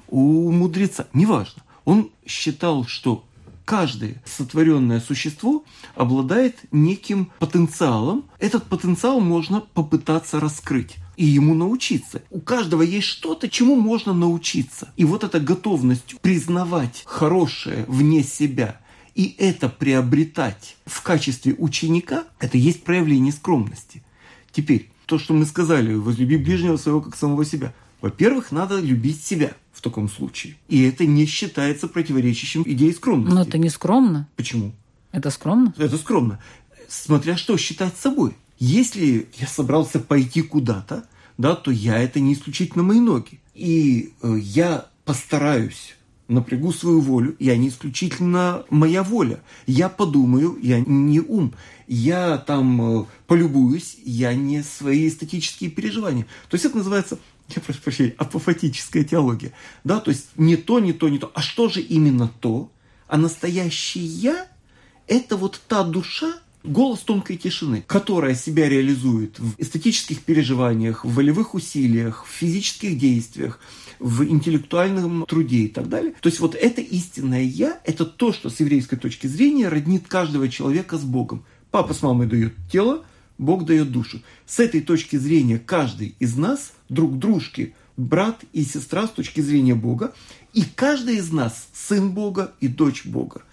у 0.07 0.51
мудреца. 0.51 1.07
Неважно. 1.13 1.63
Он 1.83 2.11
считал, 2.27 2.85
что 2.85 3.25
каждое 3.65 4.21
сотворенное 4.23 4.99
существо 4.99 5.63
обладает 5.95 6.59
неким 6.71 7.31
потенциалом. 7.39 8.25
Этот 8.37 8.65
потенциал 8.65 9.19
можно 9.19 9.61
попытаться 9.61 10.39
раскрыть 10.39 10.97
и 11.17 11.25
ему 11.25 11.55
научиться. 11.55 12.21
У 12.29 12.39
каждого 12.39 12.83
есть 12.83 13.07
что-то, 13.07 13.49
чему 13.49 13.75
можно 13.75 14.13
научиться. 14.13 14.89
И 14.95 15.05
вот 15.05 15.23
эта 15.23 15.39
готовность 15.39 16.19
признавать 16.21 17.01
хорошее 17.07 17.85
вне 17.87 18.21
себя 18.21 18.79
и 19.15 19.35
это 19.39 19.69
приобретать 19.69 20.77
в 20.85 21.01
качестве 21.01 21.55
ученика, 21.57 22.25
это 22.39 22.59
есть 22.59 22.83
проявление 22.83 23.33
скромности. 23.33 24.03
Теперь, 24.51 24.89
то, 25.05 25.19
что 25.19 25.33
мы 25.33 25.45
сказали, 25.45 25.93
возлюби 25.93 26.37
ближнего 26.37 26.77
своего 26.77 27.01
как 27.01 27.15
самого 27.15 27.45
себя. 27.45 27.73
Во-первых, 28.01 28.51
надо 28.51 28.79
любить 28.79 29.23
себя 29.23 29.53
в 29.71 29.81
таком 29.81 30.09
случае. 30.09 30.57
И 30.67 30.81
это 30.83 31.05
не 31.05 31.25
считается 31.25 31.87
противоречащим 31.87 32.63
идее 32.65 32.93
скромности. 32.93 33.35
Но 33.35 33.41
это 33.43 33.57
не 33.57 33.69
скромно. 33.69 34.27
Почему? 34.35 34.73
Это 35.11 35.29
скромно? 35.29 35.73
Это 35.77 35.97
скромно. 35.97 36.39
Смотря 36.87 37.37
что 37.37 37.57
считать 37.57 37.95
собой. 37.97 38.33
Если 38.59 39.27
я 39.37 39.47
собрался 39.47 39.99
пойти 39.99 40.41
куда-то, 40.41 41.05
да, 41.37 41.55
то 41.55 41.71
я 41.71 41.97
это 41.97 42.19
не 42.19 42.33
исключительно 42.33 42.83
мои 42.83 42.99
ноги. 42.99 43.39
И 43.53 44.13
э, 44.21 44.37
я 44.39 44.87
постараюсь 45.05 45.95
напрягу 46.27 46.71
свою 46.71 47.01
волю, 47.01 47.35
я 47.39 47.57
не 47.57 47.67
исключительно 47.69 48.63
моя 48.69 49.03
воля. 49.03 49.41
Я 49.67 49.89
подумаю, 49.89 50.57
я 50.61 50.79
не 50.79 51.19
ум. 51.19 51.53
Я 51.93 52.37
там 52.37 53.01
э, 53.01 53.05
полюбуюсь, 53.27 53.97
я 54.05 54.33
не 54.33 54.63
свои 54.63 55.09
эстетические 55.09 55.69
переживания. 55.69 56.25
То 56.47 56.55
есть 56.55 56.63
это 56.63 56.77
называется, 56.77 57.19
я 57.49 57.61
прошу 57.61 57.81
прощения, 57.81 58.15
апофатическая 58.17 59.03
теология. 59.03 59.51
Да, 59.83 59.99
то 59.99 60.09
есть 60.09 60.27
не 60.37 60.55
то, 60.55 60.79
не 60.79 60.93
то, 60.93 61.09
не 61.09 61.17
то. 61.17 61.29
А 61.35 61.41
что 61.41 61.67
же 61.67 61.81
именно 61.81 62.31
то? 62.39 62.71
А 63.07 63.17
настоящий 63.17 63.99
я– 63.99 64.47
это 65.07 65.35
вот 65.35 65.59
та 65.67 65.83
душа, 65.83 66.33
Голос 66.63 66.99
тонкой 66.99 67.37
тишины, 67.37 67.83
которая 67.87 68.35
себя 68.35 68.69
реализует 68.69 69.39
в 69.39 69.55
эстетических 69.57 70.21
переживаниях, 70.21 71.03
в 71.03 71.15
волевых 71.15 71.55
усилиях, 71.55 72.23
в 72.23 72.29
физических 72.29 72.99
действиях, 72.99 73.59
в 73.97 74.23
интеллектуальном 74.23 75.25
труде 75.25 75.63
и 75.63 75.67
так 75.67 75.89
далее. 75.89 76.13
То 76.21 76.29
есть 76.29 76.39
вот 76.39 76.53
это 76.53 76.79
истинное 76.81 77.41
«я»– 77.41 77.81
это 77.83 78.05
то, 78.05 78.31
что 78.31 78.51
с 78.51 78.59
еврейской 78.59 78.97
точки 78.97 79.25
зрения 79.25 79.69
роднит 79.69 80.07
каждого 80.07 80.49
человека 80.49 80.99
с 80.99 81.01
Богом. 81.03 81.45
Папа 81.71 81.93
с 81.93 82.01
мамой 82.01 82.27
дает 82.27 82.53
тело, 82.69 83.03
Бог 83.37 83.65
дает 83.65 83.91
душу. 83.91 84.21
С 84.45 84.59
этой 84.59 84.81
точки 84.81 85.15
зрения 85.15 85.57
каждый 85.57 86.15
из 86.19 86.35
нас 86.35 86.73
друг 86.89 87.17
дружке 87.17 87.73
брат 87.97 88.43
и 88.51 88.63
сестра 88.63 89.07
с 89.07 89.11
точки 89.11 89.41
зрения 89.41 89.73
Бога, 89.73 90.13
и 90.53 90.63
каждый 90.63 91.15
из 91.15 91.31
нас 91.31 91.69
сын 91.73 92.11
Бога 92.11 92.53
и 92.59 92.67
дочь 92.67 93.05
Бога. 93.05 93.43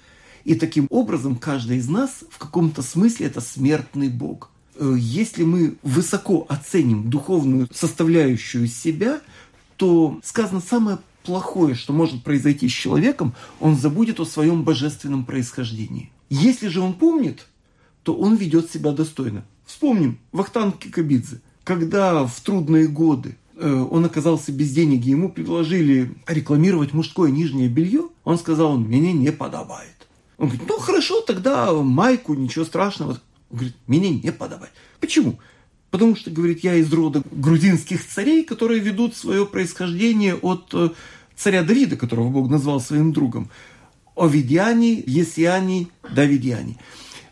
И 0.45 0.55
таким 0.55 0.87
образом 0.91 1.37
каждый 1.37 1.79
из 1.79 1.89
нас 1.89 2.25
в 2.31 2.39
каком-то 2.39 2.83
смысле 2.83 3.27
это 3.27 3.41
смертный 3.41 4.09
Бог. 4.09 4.51
Э, 4.77 4.95
если 4.99 5.45
мы 5.45 5.77
высоко 5.83 6.45
оценим 6.49 7.09
духовную 7.11 7.69
составляющую 7.73 8.67
себя, 8.67 9.21
то 9.77 10.19
сказано 10.25 10.61
самое 10.61 10.99
плохое, 11.23 11.75
что 11.75 11.93
может 11.93 12.25
произойти 12.25 12.69
с 12.69 12.73
человеком, 12.73 13.35
он 13.61 13.77
забудет 13.77 14.19
о 14.19 14.25
своем 14.25 14.65
божественном 14.65 15.25
происхождении. 15.25 16.11
Если 16.31 16.69
же 16.69 16.81
он 16.81 16.95
помнит, 16.95 17.47
то 18.03 18.15
он 18.15 18.37
ведет 18.37 18.71
себя 18.71 18.93
достойно. 18.93 19.45
Вспомним 19.67 20.19
Вахтанг 20.33 20.79
Кикабидзе, 20.79 21.41
когда 21.65 22.27
в 22.27 22.41
трудные 22.41 22.89
годы 22.89 23.37
э, 23.57 23.87
он 23.91 24.05
оказался 24.05 24.53
без 24.53 24.73
денег, 24.73 25.05
и 25.05 25.11
ему 25.11 25.29
предложили 25.29 26.15
рекламировать 26.27 26.95
мужское 26.95 27.31
нижнее 27.31 27.69
белье, 27.69 28.09
он 28.25 28.39
сказал, 28.39 28.79
мне 28.79 29.13
не 29.13 29.33
подобает. 29.33 30.09
Он 30.39 30.49
говорит, 30.49 30.69
ну 30.69 30.79
хорошо, 30.79 31.21
тогда 31.21 31.73
майку, 31.73 32.35
ничего 32.35 32.65
страшного. 32.65 33.21
Он 33.51 33.57
говорит, 33.57 33.75
мне 33.87 34.11
не 34.11 34.33
подобает. 34.33 34.73
Почему? 35.01 35.39
Потому 35.91 36.17
что, 36.17 36.31
говорит, 36.31 36.65
я 36.65 36.75
из 36.75 36.93
рода 36.93 37.23
грузинских 37.31 38.07
царей, 38.07 38.45
которые 38.45 38.81
ведут 38.81 39.17
свое 39.17 39.47
происхождение 39.47 40.35
от 40.35 40.71
э, 40.75 40.91
царя 41.35 41.63
Давида, 41.63 41.97
которого 41.97 42.29
Бог 42.29 42.51
назвал 42.51 42.81
своим 42.81 43.13
другом. 43.13 43.51
Овидиане, 44.15 45.03
Есиане, 45.07 45.89
Давидиане. 46.15 46.79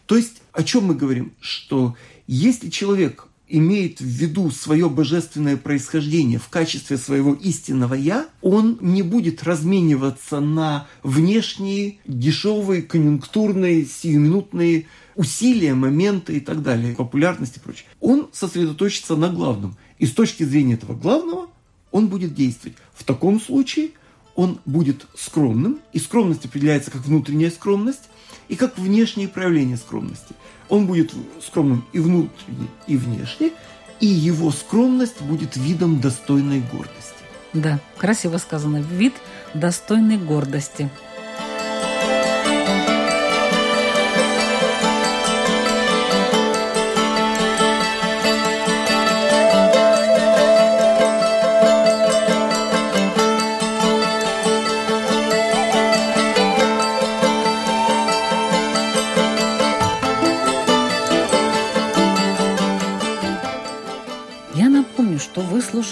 То 0.07 0.17
есть, 0.17 0.43
о 0.57 0.63
чем 0.63 0.85
мы 0.87 0.95
говорим? 0.95 1.33
Что 1.41 1.97
если 2.27 2.71
человек 2.71 3.29
имеет 3.49 4.01
в 4.01 4.05
виду 4.05 4.51
свое 4.51 4.89
божественное 4.89 5.57
происхождение 5.57 6.39
в 6.39 6.49
качестве 6.49 6.97
своего 6.97 7.35
истинного 7.35 7.95
«я», 7.95 8.27
он 8.41 8.79
не 8.81 9.03
будет 9.03 9.43
размениваться 9.43 10.41
на 10.41 10.89
внешние, 11.03 11.99
дешевые, 12.07 12.83
конъюнктурные, 12.83 13.85
сиюминутные 13.85 14.87
усилия, 15.15 15.75
моменты 15.75 16.39
и 16.39 16.41
так 16.41 16.63
далее, 16.63 16.97
популярность 16.97 17.59
и 17.59 17.61
прочее. 17.61 17.87
Он 18.01 18.29
сосредоточится 18.33 19.15
на 19.15 19.29
главном. 19.29 19.77
И 19.99 20.07
с 20.07 20.13
точки 20.13 20.43
зрения 20.43 20.75
этого 20.75 20.95
главного 20.95 21.49
он 21.93 22.09
будет 22.09 22.35
действовать. 22.35 22.77
В 22.95 23.05
таком 23.05 23.41
случае 23.41 23.91
он 24.35 24.61
будет 24.67 25.07
скромным, 25.17 25.81
и 25.93 25.99
скромность 25.99 26.45
определяется 26.45 26.91
как 26.91 27.05
внутренняя 27.05 27.51
скромность 27.51 28.09
и 28.49 28.55
как 28.55 28.79
внешнее 28.79 29.29
проявление 29.29 29.77
скромности. 29.77 30.35
Он 30.69 30.87
будет 30.87 31.13
скромным 31.45 31.85
и 31.93 31.99
внутренне, 31.99 32.69
и 32.87 32.97
внешне, 32.97 33.53
и 34.01 34.07
его 34.07 34.51
скромность 34.51 35.23
будет 35.23 35.57
видом 35.57 36.01
достойной 36.01 36.61
гордости. 36.61 37.15
Да, 37.53 37.81
красиво 37.97 38.37
сказано. 38.39 38.79
Вид 38.79 39.15
достойной 39.55 40.19
гордости. 40.19 40.91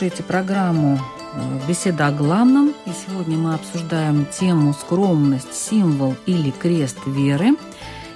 Слушаете 0.05 0.23
программу 0.23 0.99
э, 1.33 1.61
«Беседа 1.67 2.09
о 2.09 2.13
главном». 2.13 2.75
И 2.85 2.91
сегодня 2.91 3.39
мы 3.39 3.55
обсуждаем 3.55 4.27
тему 4.27 4.75
«Скромность. 4.75 5.55
Символ 5.55 6.15
или 6.27 6.51
крест 6.51 6.99
веры». 7.07 7.57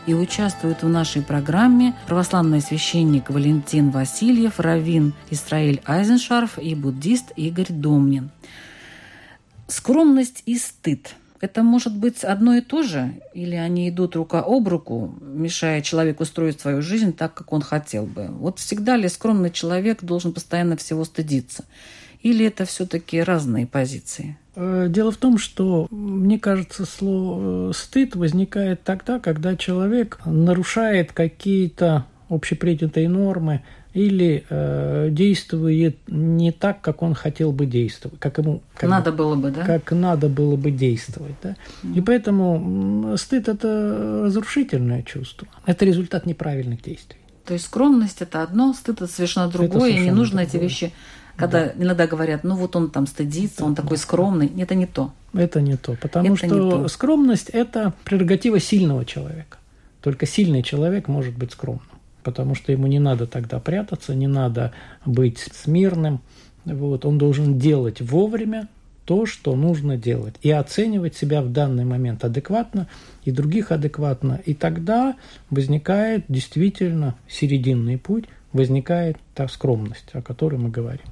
И 0.07 0.13
участвует 0.13 0.83
в 0.83 0.89
нашей 0.91 1.23
программе 1.23 1.95
православный 2.07 2.61
священник 2.61 3.31
Валентин 3.31 3.91
Васильев, 3.91 4.61
раввин 4.61 5.15
Исраиль 5.31 5.81
Айзеншарф 5.87 6.59
и 6.59 6.75
буддист 6.75 7.33
Игорь 7.37 7.71
Домнин. 7.71 8.33
Скромность 9.67 10.43
и 10.45 10.59
стыд– 10.59 11.15
это 11.41 11.63
может 11.63 11.97
быть 11.97 12.25
одно 12.25 12.55
и 12.55 12.61
то 12.61 12.83
же, 12.83 13.15
или 13.35 13.55
они 13.55 13.89
идут 13.89 14.17
рука 14.17 14.43
об 14.45 14.69
руку, 14.69 15.15
мешая 15.21 15.83
человеку 15.83 16.25
строить 16.25 16.61
свою 16.61 16.83
жизнь 16.83 17.13
так, 17.13 17.35
как 17.35 17.53
он 17.53 17.63
хотел 17.63 18.07
бы. 18.07 18.27
Вот 18.29 18.59
всегда 18.59 18.97
ли 18.97 19.09
скромный 19.09 19.51
человек 19.51 20.03
должен 20.03 20.33
постоянно 20.33 20.77
всего 20.77 21.05
стыдиться? 21.05 21.65
Или 22.23 22.47
это 22.47 22.65
все-таки 22.65 23.23
разные 23.23 23.67
позиции? 23.67 24.37
Э, 24.57 24.87
дело 24.89 25.13
в 25.13 25.17
том, 25.17 25.39
что, 25.39 25.87
мне 25.91 26.39
кажется, 26.39 26.85
слово 26.85 27.71
э, 27.71 27.73
«стыд» 27.75 28.17
возникает 28.17 28.83
тогда, 28.83 29.21
когда 29.21 29.57
человек 29.57 30.19
нарушает 30.25 31.13
какие-то 31.13 32.07
общепринятые 32.29 33.09
нормы, 33.09 33.63
или 33.99 34.45
э, 34.49 35.09
действует 35.11 35.97
не 36.07 36.53
так, 36.53 36.81
как 36.81 37.03
он 37.03 37.15
хотел 37.15 37.53
бы 37.53 37.67
действовать, 37.67 38.19
как 38.21 38.39
ему 38.39 38.63
как 38.75 38.89
надо 38.89 39.13
было 39.13 39.35
бы, 39.35 39.51
да, 39.51 39.65
как 39.65 39.91
надо 39.93 40.29
было 40.29 40.57
бы 40.57 40.71
действовать, 40.71 41.35
да. 41.43 41.57
Mm-hmm. 41.83 41.95
И 41.95 42.01
поэтому 42.01 43.15
стыд 43.17 43.49
это 43.49 44.23
разрушительное 44.27 45.03
чувство, 45.03 45.49
это 45.67 45.85
результат 45.85 46.27
неправильных 46.27 46.83
действий. 46.83 47.19
То 47.45 47.55
есть 47.55 47.67
скромность 47.67 48.23
это 48.23 48.43
одно, 48.43 48.73
стыд 48.73 48.97
это 49.03 49.07
совершенно 49.07 49.49
другое, 49.49 49.69
это 49.69 49.81
совершенно 49.81 50.01
и 50.01 50.05
не 50.05 50.11
нужно 50.13 50.43
другое. 50.43 50.47
эти 50.47 50.63
вещи 50.63 50.93
когда 51.37 51.67
да. 51.67 51.73
иногда 51.85 52.09
говорят, 52.09 52.43
ну 52.43 52.57
вот 52.57 52.75
он 52.75 52.91
там 52.91 53.07
стыдится, 53.07 53.65
он 53.65 53.77
такой 53.77 53.97
скромный. 53.97 54.51
Это 54.59 54.75
не 54.75 54.87
то. 54.87 55.13
Это 55.33 55.61
не 55.61 55.77
то, 55.77 55.95
потому 55.95 56.35
это 56.35 56.47
что 56.47 56.71
то. 56.71 56.89
скромность– 56.89 57.49
это 57.53 57.93
прерогатива 58.03 58.59
сильного 58.59 59.05
человека. 59.05 59.59
Только 60.03 60.27
сильный 60.27 60.65
человек 60.65 61.07
может 61.07 61.39
быть 61.39 61.53
скромным 61.53 61.98
потому 62.23 62.55
что 62.55 62.73
ему 62.73 62.87
не 62.87 62.99
надо 62.99 63.27
тогда 63.27 63.61
прятаться, 63.61 64.15
не 64.15 64.27
надо 64.27 64.73
быть 65.05 65.39
смирным. 65.39 66.21
Вот, 66.65 67.05
он 67.05 67.19
должен 67.19 67.59
делать 67.59 68.01
вовремя 68.01 68.69
то, 69.05 69.25
что 69.25 69.57
нужно 69.57 69.97
делать, 69.97 70.35
и 70.43 70.51
оценивать 70.51 71.17
себя 71.17 71.41
в 71.41 71.51
данный 71.51 71.87
момент 71.87 72.25
адекватно, 72.25 72.89
и 73.25 73.31
других 73.31 73.73
адекватно. 73.73 74.41
И 74.45 74.53
тогда 74.53 75.17
возникает 75.49 76.27
действительно 76.29 77.15
серединный 77.27 77.97
путь, 77.97 78.27
возникает 78.53 79.17
та 79.35 79.49
скромность, 79.49 80.11
о 80.13 80.21
которой 80.21 80.57
мы 80.59 80.69
говорим. 80.69 81.07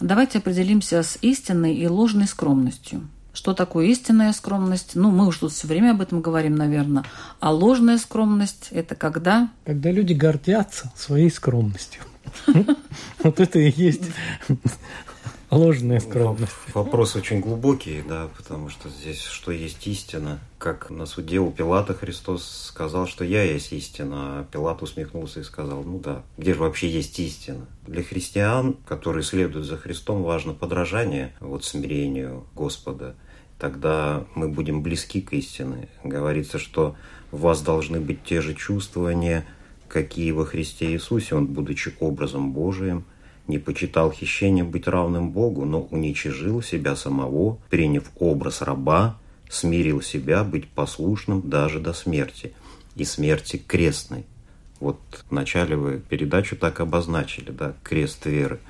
Давайте 0.00 0.38
определимся 0.38 1.02
с 1.02 1.18
истинной 1.22 1.74
и 1.74 1.86
ложной 1.86 2.26
скромностью. 2.26 3.08
Что 3.34 3.52
такое 3.52 3.86
истинная 3.86 4.32
скромность? 4.32 4.92
Ну, 4.94 5.10
мы 5.10 5.26
уж 5.26 5.38
тут 5.38 5.52
все 5.52 5.66
время 5.66 5.90
об 5.90 6.00
этом 6.00 6.20
говорим, 6.20 6.54
наверное. 6.54 7.04
А 7.40 7.52
ложная 7.52 7.98
скромность– 7.98 8.68
это 8.70 8.94
когда? 8.94 9.50
Когда 9.66 9.90
люди 9.90 10.12
гордятся 10.12 10.92
своей 10.96 11.30
скромностью. 11.30 12.02
Вот 13.22 13.40
это 13.40 13.58
и 13.58 13.70
есть 13.70 14.02
ложная 15.54 16.00
скромность. 16.00 16.52
Вопрос 16.74 17.16
очень 17.16 17.40
глубокий, 17.40 18.02
да, 18.06 18.28
потому 18.36 18.68
что 18.68 18.88
здесь 18.88 19.22
что 19.22 19.52
есть 19.52 19.86
истина. 19.86 20.40
Как 20.58 20.90
на 20.90 21.06
суде 21.06 21.38
у 21.38 21.50
Пилата 21.50 21.94
Христос 21.94 22.66
сказал, 22.68 23.06
что 23.06 23.24
я 23.24 23.42
есть 23.42 23.72
истина, 23.72 24.40
а 24.40 24.46
Пилат 24.50 24.82
усмехнулся 24.82 25.40
и 25.40 25.44
сказал, 25.44 25.82
ну 25.82 25.98
да, 25.98 26.22
где 26.38 26.54
же 26.54 26.60
вообще 26.60 26.88
есть 26.88 27.18
истина? 27.18 27.66
Для 27.86 28.02
христиан, 28.02 28.76
которые 28.86 29.22
следуют 29.22 29.66
за 29.66 29.76
Христом, 29.76 30.22
важно 30.22 30.54
подражание 30.54 31.34
вот 31.40 31.64
смирению 31.64 32.46
Господа 32.54 33.14
тогда 33.58 34.24
мы 34.34 34.48
будем 34.48 34.82
близки 34.82 35.20
к 35.20 35.32
истине. 35.32 35.88
Говорится, 36.02 36.58
что 36.58 36.96
у 37.32 37.36
вас 37.36 37.62
должны 37.62 38.00
быть 38.00 38.22
те 38.24 38.40
же 38.40 38.54
чувствования, 38.54 39.44
какие 39.88 40.30
во 40.32 40.44
Христе 40.44 40.92
Иисусе. 40.92 41.34
Он, 41.34 41.46
будучи 41.46 41.94
образом 42.00 42.52
Божиим, 42.52 43.04
не 43.46 43.58
почитал 43.58 44.10
хищение 44.10 44.64
быть 44.64 44.86
равным 44.86 45.30
Богу, 45.30 45.64
но 45.64 45.82
уничижил 45.82 46.62
себя 46.62 46.96
самого, 46.96 47.58
приняв 47.70 48.10
образ 48.18 48.62
раба, 48.62 49.18
смирил 49.50 50.00
себя 50.00 50.44
быть 50.44 50.68
послушным 50.68 51.48
даже 51.48 51.80
до 51.80 51.92
смерти, 51.92 52.54
и 52.96 53.04
смерти 53.04 53.56
крестной. 53.56 54.24
Вот 54.80 54.98
в 55.28 55.32
начале 55.32 55.76
вы 55.76 55.98
передачу 55.98 56.56
так 56.56 56.80
обозначили, 56.80 57.50
да, 57.50 57.74
крест 57.82 58.26
веры. 58.26 58.60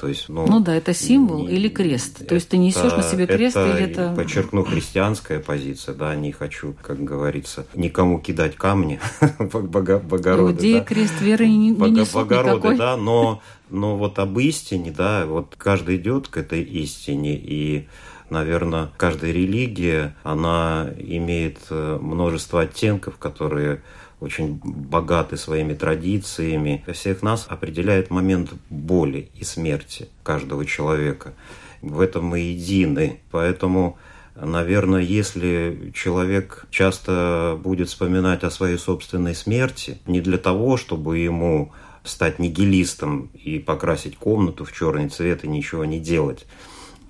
То 0.00 0.08
есть, 0.08 0.30
ну, 0.30 0.46
ну 0.46 0.60
да, 0.60 0.74
это 0.74 0.94
символ 0.94 1.46
не, 1.46 1.56
или 1.56 1.68
крест. 1.68 2.26
То 2.26 2.34
есть 2.34 2.48
ты 2.48 2.56
несешь 2.56 2.92
на 2.92 3.02
себе 3.02 3.26
крест 3.26 3.54
это, 3.54 3.76
или 3.76 3.90
это... 3.90 4.14
Подчеркну, 4.16 4.64
христианская 4.64 5.40
позиция, 5.40 5.94
да, 5.94 6.14
не 6.14 6.32
хочу, 6.32 6.74
как 6.80 7.04
говорится, 7.04 7.66
никому 7.74 8.18
кидать 8.18 8.56
камни, 8.56 8.98
богороды. 9.38 10.52
Иудеи 10.52 10.78
да? 10.78 10.84
крест 10.84 11.20
веры 11.20 11.46
не, 11.48 11.70
не 11.72 11.90
несут 11.90 12.14
Богороды, 12.14 12.56
никакой. 12.56 12.78
да, 12.78 12.96
но, 12.96 13.42
но 13.68 13.98
вот 13.98 14.18
об 14.18 14.38
истине, 14.38 14.90
да, 14.90 15.26
вот 15.26 15.54
каждый 15.58 15.96
идет 15.96 16.28
к 16.28 16.38
этой 16.38 16.62
истине, 16.62 17.36
и 17.36 17.86
наверное, 18.30 18.88
каждая 18.96 19.32
религия, 19.32 20.16
она 20.22 20.88
имеет 20.96 21.58
э, 21.68 21.98
множество 22.00 22.62
оттенков, 22.62 23.18
которые 23.18 23.82
очень 24.20 24.60
богаты 24.62 25.36
своими 25.36 25.74
традициями. 25.74 26.84
Всех 26.92 27.22
нас 27.22 27.46
определяет 27.48 28.10
момент 28.10 28.52
боли 28.68 29.30
и 29.34 29.44
смерти 29.44 30.08
каждого 30.22 30.64
человека. 30.64 31.32
В 31.82 32.00
этом 32.00 32.26
мы 32.26 32.40
едины. 32.40 33.20
Поэтому 33.30 33.98
Наверное, 34.36 35.02
если 35.02 35.92
человек 35.92 36.66
часто 36.70 37.58
будет 37.62 37.88
вспоминать 37.88 38.42
о 38.44 38.50
своей 38.50 38.78
собственной 38.78 39.34
смерти, 39.34 39.98
не 40.06 40.20
для 40.20 40.38
того, 40.38 40.76
чтобы 40.76 41.18
ему 41.18 41.72
стать 42.04 42.38
нигилистом 42.38 43.30
и 43.34 43.58
покрасить 43.58 44.16
комнату 44.16 44.64
в 44.64 44.72
черный 44.72 45.08
цвет 45.08 45.44
и 45.44 45.48
ничего 45.48 45.84
не 45.84 45.98
делать, 45.98 46.46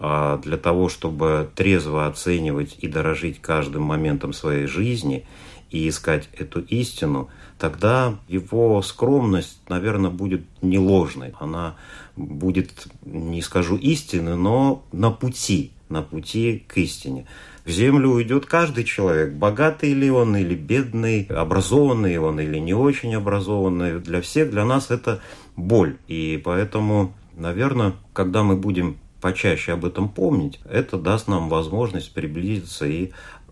а 0.01 0.39
для 0.39 0.57
того, 0.57 0.89
чтобы 0.89 1.51
трезво 1.55 2.07
оценивать 2.07 2.77
и 2.81 2.89
дорожить 2.89 3.41
каждым 3.41 3.83
моментом 3.83 4.33
своей 4.33 4.67
жизни 4.67 5.27
и 5.71 5.89
искать 5.89 6.29
эту 6.33 6.61
истину, 6.61 7.29
тогда 7.59 8.19
его 8.29 8.83
скромность, 8.83 9.61
наверное, 9.69 10.11
будет 10.11 10.43
не 10.63 10.79
ложной. 10.79 11.33
Она 11.39 11.77
будет, 12.17 12.87
не 13.05 13.43
скажу 13.43 13.77
истины, 13.77 14.35
но 14.35 14.85
на 14.93 15.11
пути, 15.11 15.73
на 15.89 16.03
пути 16.03 16.65
к 16.67 16.77
истине. 16.79 17.27
В 17.65 17.71
землю 17.71 18.11
уйдет 18.11 18.47
каждый 18.47 18.85
человек, 18.85 19.35
богатый 19.35 19.93
ли 19.93 20.11
он 20.11 20.37
или 20.37 20.55
бедный, 20.55 21.25
образованный 21.25 22.19
он 22.19 22.41
или 22.41 22.59
не 22.59 22.75
очень 22.75 23.15
образованный. 23.15 24.01
Для 24.01 24.21
всех, 24.21 24.51
для 24.51 24.65
нас 24.65 24.91
это 24.91 25.21
боль. 25.57 25.97
И 26.09 26.41
поэтому, 26.43 27.15
наверное, 27.37 27.95
когда 28.13 28.43
мы 28.43 28.57
будем 28.57 28.97
почаще 29.21 29.73
об 29.73 29.85
этом 29.85 30.09
помнить, 30.09 30.59
это 30.69 30.97
даст 30.97 31.29
нам 31.29 31.49
возможность 31.49 32.13
приблизиться 32.13 32.87
и 32.87 33.11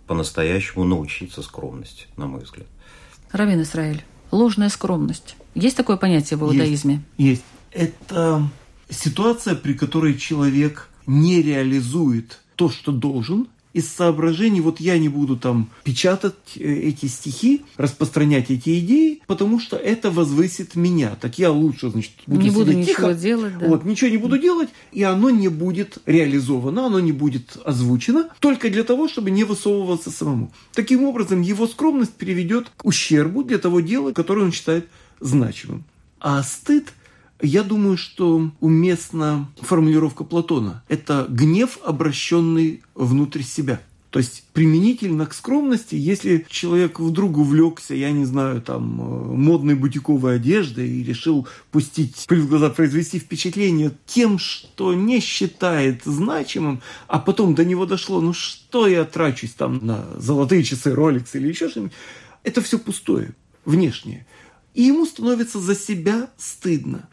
по-настоящему 0.09 0.85
научиться 0.85 1.43
скромности, 1.43 2.07
на 2.17 2.27
мой 2.27 2.43
взгляд. 2.43 2.67
Равин 3.31 3.63
Израиль, 3.63 4.03
ложная 4.33 4.71
скромность. 4.71 5.37
Есть 5.55 5.77
такое 5.77 5.97
понятие 5.97 6.39
в 6.39 6.43
иудаизме? 6.43 7.03
Есть. 7.19 7.45
есть. 7.75 7.93
Это 7.93 8.49
ситуация, 8.89 9.55
при 9.55 9.75
которой 9.75 10.17
человек 10.17 10.89
не 11.07 11.43
реализует 11.43 12.41
то, 12.57 12.71
что 12.71 12.91
должен, 12.91 13.49
из 13.73 13.89
соображений, 13.89 14.61
вот 14.61 14.81
я 14.81 14.99
не 14.99 15.09
буду 15.09 15.37
там 15.37 15.71
печатать 15.85 16.35
э, 16.57 16.61
эти 16.61 17.07
стихи, 17.07 17.65
распространять 17.77 18.51
эти 18.51 18.79
идеи, 18.81 19.23
потому 19.27 19.61
что 19.61 19.77
это 19.77 20.11
возвысит 20.11 20.75
меня. 20.75 21.17
Так 21.21 21.39
я 21.39 21.51
лучше, 21.51 21.91
значит, 21.91 22.13
буду 22.27 22.43
не 22.43 22.51
буду 22.51 22.73
ничего 22.73 23.13
делать, 23.13 23.59
да. 23.59 23.67
Вот, 23.67 23.85
ничего 23.85 24.11
не 24.11 24.17
буду 24.17 24.39
делать, 24.39 24.71
и 24.93 25.03
оно 25.03 25.31
не 25.31 25.49
будет 25.49 25.99
реализовано, 26.07 26.87
оно 26.87 27.01
не 27.01 27.13
будет 27.13 27.57
озвучено, 27.65 28.31
только 28.41 28.71
для 28.71 28.85
того, 28.85 29.09
чтобы 29.09 29.31
не 29.31 29.45
высовываться 29.45 30.11
самому. 30.11 30.51
Таким 30.73 31.05
образом, 31.05 31.43
его 31.43 31.67
скромность 31.67 32.15
приведет 32.15 32.71
к 32.77 32.85
ущербу 32.85 33.45
для 33.45 33.59
того 33.59 33.81
дела, 33.81 34.13
которое 34.13 34.43
он 34.43 34.53
считает 34.53 34.89
значимым. 35.21 35.85
А 36.21 36.43
стыд 36.43 36.93
я 37.41 37.63
думаю, 37.63 37.97
что 37.97 38.51
уместна 38.61 39.49
формулировка 39.61 40.25
Платона. 40.25 40.83
Это 40.89 41.27
гнев, 41.29 41.79
обращенный 41.85 42.83
внутрь 42.95 43.43
себя. 43.43 43.81
То 44.11 44.21
есть 44.21 44.45
применительно 44.55 45.27
к 45.27 45.35
скромности, 45.35 45.95
если 45.95 46.47
человек 46.49 46.99
вдруг 46.99 47.37
увлекся, 47.37 47.95
я 47.95 48.11
не 48.11 48.25
знаю, 48.25 48.63
там, 48.63 49.01
э, 49.01 49.37
модной 49.37 49.75
бутиковой 49.75 50.37
одеждой 50.37 50.89
и 50.89 51.05
решил 51.05 51.47
пустить 51.71 52.25
пыль 52.27 52.41
в 52.41 52.49
глаза, 52.49 52.71
произвести 52.71 53.19
впечатление 53.19 53.93
тем, 54.07 54.39
что 54.39 54.95
не 54.95 55.21
считает 55.21 56.05
значимым, 56.05 56.81
а 57.07 57.19
потом 57.19 57.55
до 57.55 57.67
него 57.67 57.85
дошло, 57.85 58.23
ну 58.23 58.33
что 58.33 58.87
я 58.89 59.05
трачусь 59.05 59.53
там 59.53 59.85
на 59.85 60.07
золотые 60.17 60.65
часы 60.65 60.91
Rolex 60.91 61.29
или 61.35 61.49
еще 61.49 61.69
что-нибудь, 61.69 61.93
это 62.45 62.63
все 62.63 62.79
пустое, 62.79 63.35
внешнее. 63.67 64.27
И 64.73 64.85
ему 64.85 65.05
становится 65.05 65.61
за 65.61 65.75
себя 65.75 66.31
стыдно. 66.39 67.09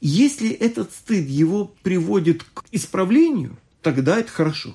Если 0.00 0.50
этот 0.50 0.92
стыд 0.92 1.28
его 1.28 1.74
приводит 1.82 2.42
к 2.42 2.64
исправлению, 2.72 3.58
тогда 3.82 4.18
это 4.18 4.30
хорошо. 4.30 4.74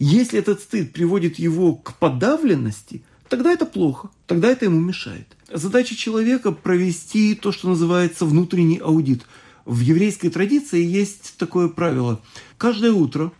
Если 0.00 0.38
этот 0.38 0.60
стыд 0.60 0.92
приводит 0.92 1.38
его 1.38 1.76
к 1.76 1.96
подавленности, 1.98 3.02
тогда 3.28 3.52
это 3.52 3.66
плохо, 3.66 4.10
тогда 4.26 4.48
это 4.50 4.64
ему 4.64 4.80
мешает. 4.80 5.28
Задача 5.52 5.94
человека 5.94 6.50
провести 6.50 7.36
то, 7.36 7.52
что 7.52 7.68
называется 7.68 8.24
внутренний 8.24 8.78
аудит. 8.78 9.22
В 9.64 9.78
еврейской 9.78 10.28
традиции 10.28 10.82
есть 10.82 11.34
такое 11.38 11.68
правило. 11.68 12.20
Каждое 12.58 12.92
утро 12.92 13.32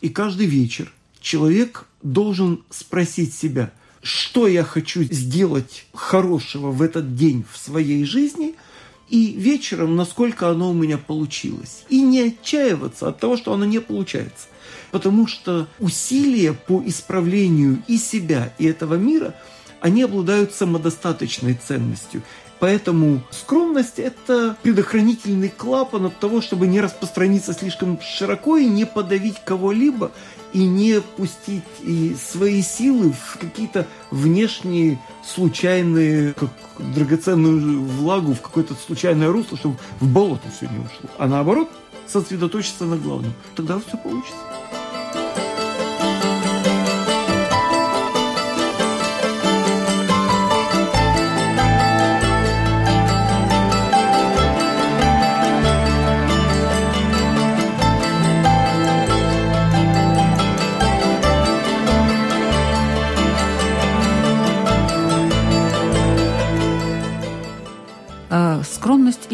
и 0.00 0.08
каждый 0.08 0.46
вечер 0.46 0.90
человек 1.20 1.86
должен 2.02 2.64
спросить 2.70 3.34
себя, 3.34 3.70
что 4.02 4.48
я 4.48 4.64
хочу 4.64 5.02
сделать 5.02 5.86
хорошего 5.92 6.70
в 6.70 6.80
этот 6.80 7.14
день 7.16 7.44
в 7.52 7.58
своей 7.58 8.04
жизни– 8.04 8.54
и 9.10 9.32
вечером, 9.32 9.96
насколько 9.96 10.48
оно 10.48 10.70
у 10.70 10.72
меня 10.72 10.96
получилось. 10.96 11.82
И 11.88 12.00
не 12.00 12.20
отчаиваться 12.20 13.08
от 13.08 13.18
того, 13.18 13.36
что 13.36 13.52
оно 13.52 13.64
не 13.64 13.80
получается. 13.80 14.46
Потому 14.92 15.26
что 15.26 15.66
усилия 15.80 16.52
по 16.52 16.82
исправлению 16.86 17.82
и 17.88 17.98
себя, 17.98 18.54
и 18.58 18.66
этого 18.66 18.94
мира, 18.94 19.34
они 19.80 20.02
обладают 20.02 20.54
самодостаточной 20.54 21.54
ценностью. 21.54 22.22
Поэтому 22.60 23.22
скромность– 23.30 23.94
это 23.98 24.56
предохранительный 24.62 25.48
клапан 25.48 26.06
от 26.06 26.18
того, 26.20 26.42
чтобы 26.42 26.66
не 26.66 26.80
распространиться 26.80 27.54
слишком 27.54 27.98
широко 28.02 28.58
и 28.58 28.66
не 28.66 28.84
подавить 28.84 29.42
кого-либо, 29.44 30.12
и 30.52 30.64
не 30.64 31.00
пустить 31.00 31.64
и 31.82 32.14
свои 32.14 32.60
силы 32.62 33.12
в 33.12 33.38
какие-то 33.38 33.86
внешние 34.10 35.00
случайные, 35.26 36.34
как 36.34 36.50
драгоценную 36.94 37.82
влагу 37.82 38.34
в 38.34 38.42
какое-то 38.42 38.74
случайное 38.74 39.32
русло, 39.32 39.56
чтобы 39.56 39.76
в 40.00 40.06
болото 40.06 40.48
все 40.54 40.66
не 40.66 40.78
ушло. 40.78 41.08
А 41.18 41.28
наоборот, 41.28 41.70
сосредоточиться 42.06 42.84
на 42.84 42.96
главном. 42.96 43.32
Тогда 43.56 43.78
все 43.78 43.96
получится. 43.96 44.36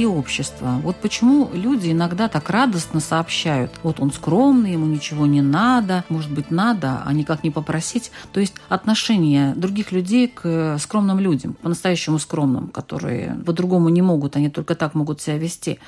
Общество. 0.09 0.81
Вот 0.83 0.97
почему 0.97 1.51
люди 1.53 1.93
иногда 1.93 2.29
так 2.29 2.51
радостно 2.51 3.01
сообщают, 3.01 3.73
вот 3.83 4.01
он 4.01 4.13
скромный, 4.13 4.73
ему 4.73 4.87
ничего 4.87 5.27
не 5.27 5.43
надо, 5.43 6.05
может 6.09 6.31
быть, 6.31 6.51
надо, 6.51 7.03
а 7.05 7.13
никак 7.13 7.45
не 7.45 7.51
попросить. 7.51 8.11
То 8.33 8.41
есть 8.41 8.55
отношение 8.69 9.55
других 9.55 9.93
людей 9.93 10.29
к 10.29 10.79
скромным 10.79 11.19
людям, 11.19 11.55
по-настоящему 11.55 12.19
скромным, 12.19 12.69
которые 12.69 13.37
по-другому 13.45 13.89
не 13.89 14.03
могут, 14.03 14.37
они 14.37 14.51
только 14.51 14.75
так 14.75 14.95
могут 14.95 15.21
себя 15.21 15.39
вести. 15.39 15.79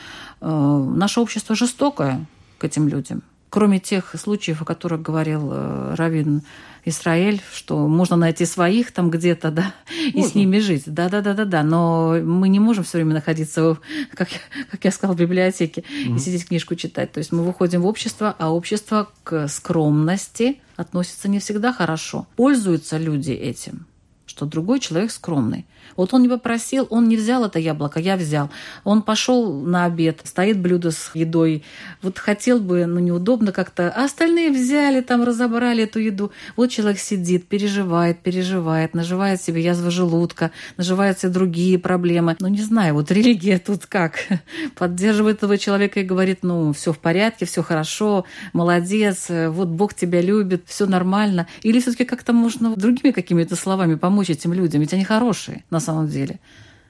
Э, 0.40 0.92
наше 0.94 1.20
общество 1.20 1.54
жестокое 1.54 2.26
к 2.58 2.64
этим 2.64 2.88
людям. 2.88 3.22
Кроме 3.50 3.78
тех 3.78 4.14
случаев, 4.18 4.62
о 4.62 4.64
которых 4.64 5.02
говорил 5.02 5.50
э, 5.52 5.94
Равин 5.96 6.42
Израиль, 6.84 7.40
что 7.52 7.86
можно 7.86 8.16
найти 8.16 8.44
своих 8.44 8.92
там 8.92 9.10
где-то, 9.10 9.50
да, 9.50 9.74
можно. 10.14 10.18
и 10.18 10.22
с 10.22 10.34
ними 10.34 10.58
жить. 10.58 10.84
Да, 10.86 11.08
да, 11.08 11.20
да, 11.20 11.34
да, 11.34 11.44
да. 11.44 11.62
Но 11.62 12.18
мы 12.22 12.48
не 12.48 12.60
можем 12.60 12.84
все 12.84 12.98
время 12.98 13.14
находиться, 13.14 13.78
как, 14.14 14.28
как 14.70 14.84
я 14.84 14.90
сказала, 14.90 15.16
в 15.16 15.20
библиотеке 15.20 15.84
угу. 16.06 16.16
и 16.16 16.18
сидеть 16.18 16.46
книжку 16.46 16.74
читать. 16.74 17.12
То 17.12 17.18
есть 17.18 17.32
мы 17.32 17.42
выходим 17.44 17.82
в 17.82 17.86
общество, 17.86 18.34
а 18.38 18.52
общество 18.52 19.10
к 19.24 19.48
скромности 19.48 20.60
относится 20.76 21.28
не 21.28 21.38
всегда 21.38 21.72
хорошо. 21.72 22.26
Пользуются 22.36 22.98
люди 22.98 23.32
этим. 23.32 23.86
Что 24.28 24.46
другой 24.46 24.80
человек 24.80 25.10
скромный. 25.10 25.66
Вот 25.96 26.14
он 26.14 26.22
не 26.22 26.28
попросил, 26.28 26.86
он 26.90 27.08
не 27.08 27.16
взял 27.16 27.44
это 27.44 27.58
яблоко, 27.58 27.98
я 27.98 28.16
взял. 28.16 28.50
Он 28.84 29.02
пошел 29.02 29.52
на 29.52 29.86
обед, 29.86 30.20
стоит 30.24 30.60
блюдо 30.60 30.90
с 30.90 31.10
едой. 31.14 31.64
Вот 32.02 32.18
хотел 32.18 32.60
бы, 32.60 32.86
но 32.86 33.00
неудобно 33.00 33.52
как-то. 33.52 33.92
А 33.94 34.04
остальные 34.04 34.50
взяли, 34.50 35.00
там 35.00 35.24
разобрали 35.24 35.84
эту 35.84 35.98
еду. 35.98 36.30
Вот 36.56 36.70
человек 36.70 37.00
сидит, 37.00 37.48
переживает, 37.48 38.20
переживает, 38.20 38.94
наживает 38.94 39.40
себе 39.40 39.62
язву 39.62 39.90
желудка, 39.90 40.50
наживает 40.76 41.18
себе 41.18 41.32
другие 41.32 41.78
проблемы. 41.78 42.36
Ну, 42.40 42.48
не 42.48 42.62
знаю, 42.62 42.94
вот 42.94 43.10
религия 43.10 43.58
тут 43.58 43.86
как? 43.86 44.18
Поддерживает 44.76 45.38
этого 45.38 45.58
человека 45.58 46.00
и 46.00 46.04
говорит, 46.04 46.40
ну, 46.42 46.72
все 46.72 46.92
в 46.92 46.98
порядке, 46.98 47.46
все 47.46 47.62
хорошо, 47.62 48.24
молодец, 48.52 49.26
вот 49.30 49.68
Бог 49.68 49.94
тебя 49.94 50.20
любит, 50.20 50.64
все 50.66 50.86
нормально. 50.86 51.46
Или 51.62 51.80
все-таки 51.80 52.04
как-то 52.04 52.32
можно 52.32 52.76
другими 52.76 53.12
какими-то 53.12 53.56
словами 53.56 53.94
помочь 53.94 54.17
этим 54.26 54.52
людям, 54.52 54.80
ведь 54.80 54.92
они 54.92 55.04
хорошие 55.04 55.64
на 55.70 55.80
самом 55.80 56.08
деле. 56.08 56.40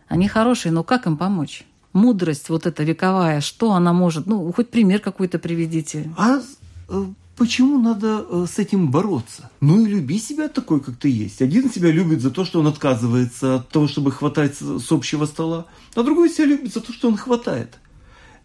Они 0.08 0.28
хорошие, 0.28 0.72
но 0.72 0.82
как 0.82 1.06
им 1.06 1.16
помочь? 1.16 1.64
Мудрость 1.92 2.48
вот 2.48 2.66
эта 2.66 2.82
вековая, 2.82 3.40
что 3.40 3.72
она 3.72 3.92
может? 3.92 4.26
Ну, 4.26 4.52
хоть 4.52 4.70
пример 4.70 5.00
какой-то 5.00 5.38
приведите. 5.38 6.10
А 6.16 6.40
э, 6.88 7.04
почему 7.36 7.78
надо 7.78 8.24
э, 8.28 8.46
с 8.50 8.58
этим 8.58 8.90
бороться? 8.90 9.50
Ну 9.60 9.84
и 9.84 9.86
люби 9.86 10.18
себя 10.18 10.48
такой, 10.48 10.80
как 10.80 10.96
ты 10.96 11.08
есть. 11.08 11.42
Один 11.42 11.70
себя 11.70 11.90
любит 11.90 12.20
за 12.20 12.30
то, 12.30 12.44
что 12.44 12.60
он 12.60 12.66
отказывается 12.66 13.56
от 13.56 13.68
того, 13.68 13.88
чтобы 13.88 14.12
хватать 14.12 14.56
с 14.56 14.92
общего 14.92 15.26
стола, 15.26 15.66
а 15.94 16.02
другой 16.02 16.30
себя 16.30 16.46
любит 16.46 16.72
за 16.72 16.80
то, 16.80 16.92
что 16.92 17.08
он 17.08 17.16
хватает. 17.16 17.78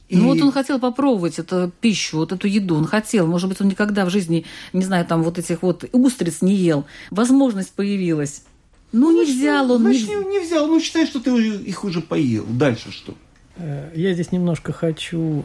И... 0.10 0.18
Ну 0.18 0.28
вот 0.28 0.42
он 0.42 0.52
хотел 0.52 0.80
попробовать 0.80 1.40
эту 1.40 1.72
пищу, 1.82 2.18
вот 2.18 2.32
эту 2.32 2.48
еду. 2.48 2.76
Он 2.76 2.86
хотел. 2.86 3.26
Может 3.26 3.50
быть, 3.50 3.62
он 3.62 3.68
никогда 3.68 4.06
в 4.06 4.10
жизни, 4.10 4.46
не 4.72 4.84
знаю, 4.84 5.06
там 5.06 5.24
вот 5.24 5.40
этих 5.40 5.64
вот 5.64 5.86
устриц 5.92 6.42
не 6.42 6.56
ел. 6.56 6.86
Возможность 7.10 7.72
появилась. 7.72 8.44
Ну, 8.94 9.12
ну 9.12 9.24
не 9.24 9.32
взял 9.32 9.70
он. 9.72 9.82
Значит, 9.82 10.08
не... 10.08 10.16
не 10.16 10.40
взял. 10.40 10.68
Ну, 10.68 10.80
считай, 10.80 11.06
что 11.06 11.20
ты 11.20 11.32
их 11.32 11.84
уже 11.84 12.00
поел. 12.00 12.46
Дальше 12.48 12.92
что? 12.92 13.16
Э, 13.58 13.92
я 13.96 14.14
здесь 14.14 14.32
немножко 14.32 14.72
хочу 14.72 15.44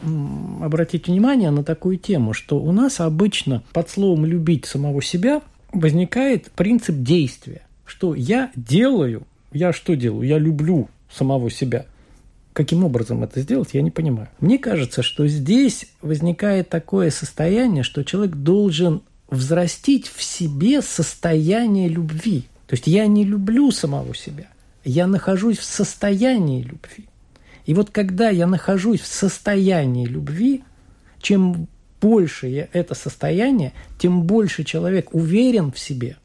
обратить 0.61 1.07
внимание 1.07 1.51
на 1.51 1.63
такую 1.63 1.97
тему, 1.97 2.33
что 2.33 2.59
у 2.59 2.71
нас 2.71 2.99
обычно 2.99 3.63
под 3.73 3.89
словом 3.89 4.25
«любить 4.25 4.65
самого 4.65 5.01
себя» 5.01 5.41
возникает 5.73 6.51
принцип 6.51 6.95
действия. 6.97 7.63
Что 7.85 8.15
я 8.15 8.51
делаю, 8.55 9.23
я 9.51 9.73
что 9.73 9.95
делаю? 9.95 10.27
Я 10.27 10.37
люблю 10.37 10.89
самого 11.11 11.49
себя. 11.49 11.85
Каким 12.53 12.83
образом 12.83 13.23
это 13.23 13.41
сделать, 13.41 13.69
я 13.73 13.81
не 13.81 13.91
понимаю. 13.91 14.29
Мне 14.39 14.57
кажется, 14.57 15.01
что 15.01 15.27
здесь 15.27 15.87
возникает 16.01 16.69
такое 16.69 17.09
состояние, 17.09 17.83
что 17.83 18.03
человек 18.03 18.35
должен 18.35 19.01
взрастить 19.29 20.07
в 20.07 20.21
себе 20.23 20.81
состояние 20.81 21.87
любви. 21.87 22.45
То 22.69 22.75
есть 22.75 22.85
я 22.85 23.07
не 23.07 23.25
люблю 23.25 23.71
самого 23.71 24.13
себя, 24.13 24.45
я 24.83 25.07
нахожусь 25.07 25.57
в 25.57 25.63
состоянии 25.63 26.61
любви. 26.61 27.05
И 27.65 27.73
вот 27.73 27.89
когда 27.89 28.29
я 28.29 28.45
нахожусь 28.45 29.01
в 29.01 29.07
состоянии 29.07 30.05
любви, 30.05 30.63
чем 31.19 31.67
больше 31.99 32.45
я 32.45 32.67
это 32.71 32.93
состояние, 32.93 33.73
тем 33.97 34.21
больше 34.21 34.63
человек 34.63 35.15
уверен 35.15 35.71
в 35.71 35.79
себе, 35.79 36.17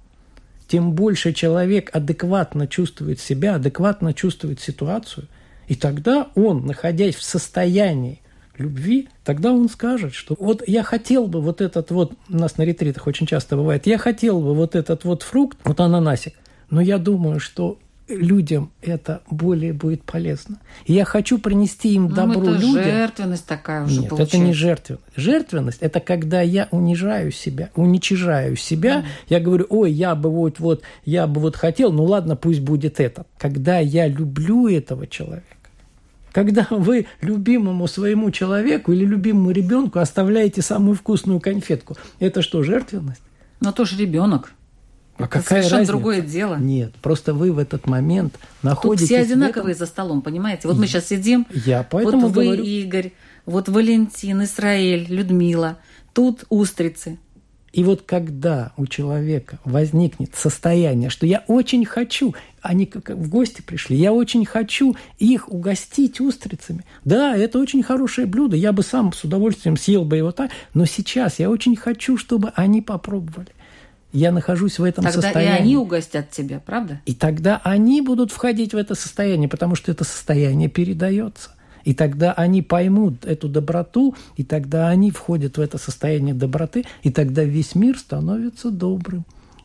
тем 0.68 0.92
больше 0.92 1.32
человек 1.32 1.88
адекватно 1.96 2.66
чувствует 2.66 3.20
себя, 3.20 3.54
адекватно 3.54 4.12
чувствует 4.12 4.60
ситуацию. 4.60 5.28
И 5.66 5.74
тогда 5.74 6.28
он, 6.34 6.66
находясь 6.66 7.14
в 7.14 7.22
состоянии 7.22 8.20
любви, 8.58 9.08
тогда 9.24 9.52
он 9.52 9.68
скажет, 9.68 10.14
что 10.14 10.36
вот 10.38 10.62
я 10.66 10.82
хотел 10.82 11.26
бы 11.26 11.40
вот 11.40 11.60
этот 11.60 11.90
вот, 11.90 12.12
у 12.28 12.36
нас 12.36 12.56
на 12.56 12.62
ретритах 12.62 13.06
очень 13.06 13.26
часто 13.26 13.56
бывает, 13.56 13.86
я 13.86 13.98
хотел 13.98 14.40
бы 14.40 14.54
вот 14.54 14.74
этот 14.74 15.04
вот 15.04 15.22
фрукт, 15.22 15.58
вот 15.64 15.80
ананасик, 15.80 16.34
но 16.70 16.80
я 16.80 16.98
думаю, 16.98 17.40
что 17.40 17.78
людям 18.08 18.70
это 18.82 19.22
более 19.30 19.72
будет 19.72 20.02
полезно. 20.04 20.58
И 20.84 20.92
я 20.92 21.04
хочу 21.04 21.38
принести 21.38 21.94
им 21.94 22.08
ну, 22.08 22.14
добро 22.14 22.42
это 22.42 22.50
людям. 22.52 22.84
жертвенность 22.84 23.46
такая 23.46 23.84
уже 23.84 24.00
Нет, 24.00 24.10
получается. 24.10 24.36
это 24.36 24.46
не 24.46 24.52
жертвенность. 24.52 25.04
Жертвенность– 25.16 25.78
это 25.80 26.00
когда 26.00 26.42
я 26.42 26.68
унижаю 26.70 27.32
себя, 27.32 27.70
уничижаю 27.74 28.56
себя. 28.56 29.00
Mm. 29.00 29.04
Я 29.28 29.40
говорю, 29.40 29.66
ой, 29.70 29.90
я 29.90 30.14
бы 30.14 30.30
вот, 30.30 30.60
вот, 30.60 30.82
я 31.04 31.26
бы 31.26 31.40
вот 31.40 31.56
хотел, 31.56 31.92
ну 31.92 32.04
ладно, 32.04 32.36
пусть 32.36 32.60
будет 32.60 33.00
это. 33.00 33.24
Когда 33.38 33.78
я 33.78 34.06
люблю 34.06 34.68
этого 34.68 35.06
человека, 35.06 35.46
когда 36.34 36.66
вы 36.68 37.06
любимому 37.20 37.86
своему 37.86 38.32
человеку 38.32 38.92
или 38.92 39.04
любимому 39.04 39.52
ребенку 39.52 40.00
оставляете 40.00 40.62
самую 40.62 40.96
вкусную 40.96 41.38
конфетку, 41.38 41.96
это 42.18 42.42
что, 42.42 42.64
жертвенность? 42.64 43.22
Но 43.60 43.70
тоже 43.70 43.96
ребенок. 43.96 44.52
А 45.16 45.22
это 45.22 45.28
какая 45.28 45.42
совершенно 45.44 45.78
разница? 45.78 45.92
другое 45.92 46.20
дело. 46.22 46.56
Нет, 46.56 46.92
просто 47.00 47.34
вы 47.34 47.52
в 47.52 47.58
этот 47.58 47.86
момент 47.86 48.34
находитесь... 48.62 49.08
Тут 49.08 49.16
все 49.16 49.24
одинаковые 49.24 49.76
за 49.76 49.86
столом, 49.86 50.22
понимаете? 50.22 50.66
Вот 50.66 50.76
мы 50.76 50.88
сейчас 50.88 51.06
сидим, 51.06 51.46
Я 51.50 51.86
поэтому 51.88 52.26
вот 52.26 52.34
вы, 52.34 52.44
говорю... 52.46 52.64
Игорь, 52.64 53.12
вот 53.46 53.68
Валентин, 53.68 54.42
Исраэль, 54.42 55.06
Людмила, 55.08 55.78
тут 56.14 56.46
устрицы. 56.48 57.16
И 57.74 57.82
вот 57.84 58.02
когда 58.02 58.72
у 58.76 58.86
человека 58.86 59.58
возникнет 59.64 60.34
состояние, 60.34 61.10
что 61.10 61.26
я 61.26 61.44
очень 61.46 61.84
хочу, 61.84 62.34
они 62.64 62.86
как 62.86 63.10
в 63.10 63.28
гости 63.28 63.62
пришли, 63.62 63.96
я 63.96 64.12
очень 64.12 64.44
хочу 64.44 64.96
их 65.18 65.48
угостить 65.48 66.20
устрицами. 66.20 66.84
Да, 67.04 67.36
это 67.36 67.58
очень 67.58 67.82
хорошее 67.82 68.26
блюдо, 68.26 68.56
я 68.56 68.72
бы 68.72 68.82
сам 68.82 69.12
с 69.12 69.22
удовольствием 69.24 69.76
съел 69.76 70.04
бы 70.04 70.16
его 70.16 70.32
так, 70.32 70.50
но 70.72 70.86
сейчас 70.86 71.38
я 71.38 71.50
очень 71.50 71.76
хочу, 71.76 72.16
чтобы 72.16 72.52
они 72.56 72.82
попробовали. 72.82 73.48
Я 74.12 74.30
нахожусь 74.30 74.78
в 74.78 74.84
этом 74.84 75.04
тогда 75.04 75.20
состоянии. 75.20 75.48
Тогда 75.48 75.56
и 75.56 75.60
они 75.60 75.76
угостят 75.76 76.30
тебя, 76.30 76.60
правда? 76.64 77.00
И 77.04 77.14
тогда 77.14 77.60
они 77.64 78.00
будут 78.00 78.30
входить 78.30 78.72
в 78.72 78.76
это 78.76 78.94
состояние, 78.94 79.48
потому 79.48 79.74
что 79.74 79.90
это 79.90 80.04
состояние 80.04 80.68
передается. 80.68 81.50
И 81.84 81.94
тогда 81.94 82.32
они 82.32 82.62
поймут 82.62 83.24
эту 83.24 83.48
доброту, 83.48 84.14
и 84.36 84.44
тогда 84.44 84.88
они 84.88 85.10
входят 85.10 85.58
в 85.58 85.60
это 85.60 85.78
состояние 85.78 86.34
доброты, 86.34 86.84
и 87.02 87.10
тогда 87.10 87.44
весь 87.44 87.74
мир 87.74 87.98
становится 87.98 88.70
добрым. 88.70 89.24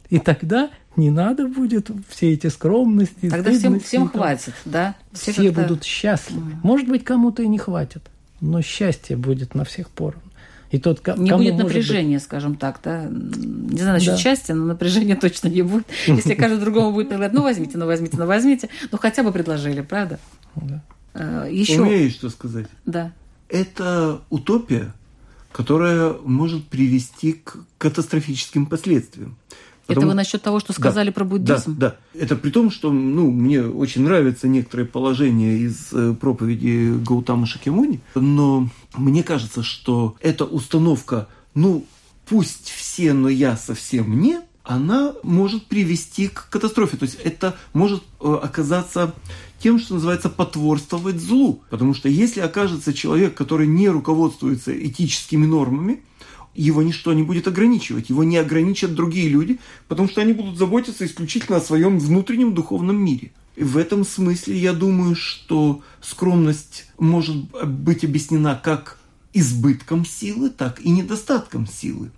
И 0.10 0.18
тогда 0.18 0.70
не 1.00 1.10
надо 1.10 1.48
будет 1.48 1.90
все 2.08 2.34
эти 2.34 2.48
скромности. 2.48 3.30
Тогда 3.30 3.52
всем, 3.52 3.80
всем 3.80 4.10
хватит, 4.10 4.54
да? 4.66 4.96
Все, 5.14 5.32
все 5.32 5.52
будут 5.52 5.84
счастливы. 5.84 6.52
Mm. 6.52 6.56
Может 6.64 6.88
быть, 6.88 7.04
кому-то 7.04 7.42
и 7.42 7.48
не 7.48 7.58
хватит, 7.58 8.04
но 8.42 8.62
счастье 8.62 9.18
будет 9.18 9.56
на 9.56 9.64
всех 9.64 9.90
поровну. 9.90 10.22
И 10.72 10.78
тот, 10.78 11.06
не 11.18 11.32
будет 11.32 11.58
напряжения, 11.58 12.18
быть... 12.18 12.24
скажем 12.24 12.56
так, 12.56 12.80
да. 12.84 13.08
Не 13.10 13.80
знаю 13.80 13.94
насчет 13.96 14.14
да. 14.14 14.18
счастья, 14.18 14.54
но 14.54 14.66
напряжения 14.66 15.16
точно 15.22 15.48
не 15.48 15.64
будет. 15.64 15.88
Если 16.06 16.36
каждый 16.36 16.60
другому 16.60 16.92
будет 16.92 17.10
предлагать, 17.10 17.34
ну 17.34 17.42
возьмите, 17.42 17.78
ну 17.78 17.88
возьмите, 17.88 18.18
ну 18.18 18.28
возьмите, 18.28 18.70
ну 18.92 18.98
хотя 19.00 19.24
бы 19.24 19.32
предложили, 19.32 19.82
правда? 19.82 20.20
Да. 20.56 20.84
Э, 21.16 21.48
Еще... 21.52 21.82
Умеешь 21.82 22.14
что 22.14 22.30
сказать? 22.30 22.68
Да. 22.86 23.14
Это 23.48 24.22
утопия, 24.30 24.94
которая 25.52 26.14
может 26.24 26.68
привести 26.68 27.34
к 27.34 27.58
катастрофическим 27.80 28.68
последствиям. 28.68 29.38
Потому... 29.90 30.06
Это 30.06 30.08
вы 30.10 30.14
насчет 30.14 30.42
того, 30.44 30.60
что 30.60 30.72
сказали 30.72 31.08
да, 31.08 31.14
про 31.14 31.26
буддизм? 31.26 31.76
Да, 31.76 31.98
да. 32.14 32.20
Это 32.20 32.36
при 32.36 32.52
том, 32.52 32.70
что 32.70 32.92
ну, 32.92 33.32
мне 33.32 33.64
очень 33.64 34.04
нравятся 34.04 34.48
некоторые 34.48 34.86
положения 34.86 35.58
из 35.58 35.92
э, 35.92 36.14
проповеди 36.14 36.94
Гаутама 37.04 37.48
Шакимуни, 37.48 38.00
но 38.14 38.70
мне 38.96 39.24
кажется, 39.24 39.64
что 39.64 40.16
эта 40.22 40.46
установка, 40.46 41.28
ну, 41.56 41.86
пусть 42.28 42.70
все, 42.70 43.14
но 43.14 43.30
я 43.30 43.58
совсем 43.58 44.22
нет, 44.22 44.44
она 44.64 45.14
может 45.24 45.66
привести 45.66 46.28
к 46.28 46.50
катастрофе. 46.50 46.98
То 46.98 47.06
есть 47.06 47.18
это 47.24 47.56
может 47.74 48.04
э, 48.22 48.40
оказаться 48.44 49.16
тем, 49.58 49.80
что 49.80 49.96
называется 49.96 50.30
потворствовать 50.30 51.20
злу. 51.20 51.64
Потому 51.72 51.96
что 51.96 52.10
если 52.10 52.42
окажется 52.42 52.94
человек, 52.94 53.34
который 53.34 53.66
не 53.66 53.90
руководствуется 53.90 54.72
этическими 54.72 55.48
нормами, 55.48 56.04
его 56.56 56.82
ничто 56.82 57.14
не 57.14 57.24
будет 57.24 57.48
ограничивать, 57.48 58.10
его 58.10 58.24
не 58.24 58.38
ограничат 58.38 58.94
другие 58.94 59.30
люди, 59.30 59.60
потому 59.88 60.10
что 60.10 60.22
они 60.22 60.34
будут 60.34 60.58
заботиться 60.58 61.06
исключительно 61.06 61.58
о 61.58 61.62
своем 61.62 62.00
внутреннем 62.00 62.54
духовном 62.54 62.98
мире. 62.98 63.32
И 63.56 63.64
в 63.64 63.78
этом 63.78 64.06
смысле 64.06 64.58
я 64.58 64.74
думаю, 64.74 65.16
что 65.16 65.82
скромность 66.02 66.88
может 66.98 67.36
быть 67.66 68.04
объяснена 68.04 68.60
как 68.62 68.98
избытком 69.34 70.06
силы, 70.06 70.50
так 70.50 70.82
и 70.82 70.90
недостатком 70.90 71.68
силы. 71.68 72.12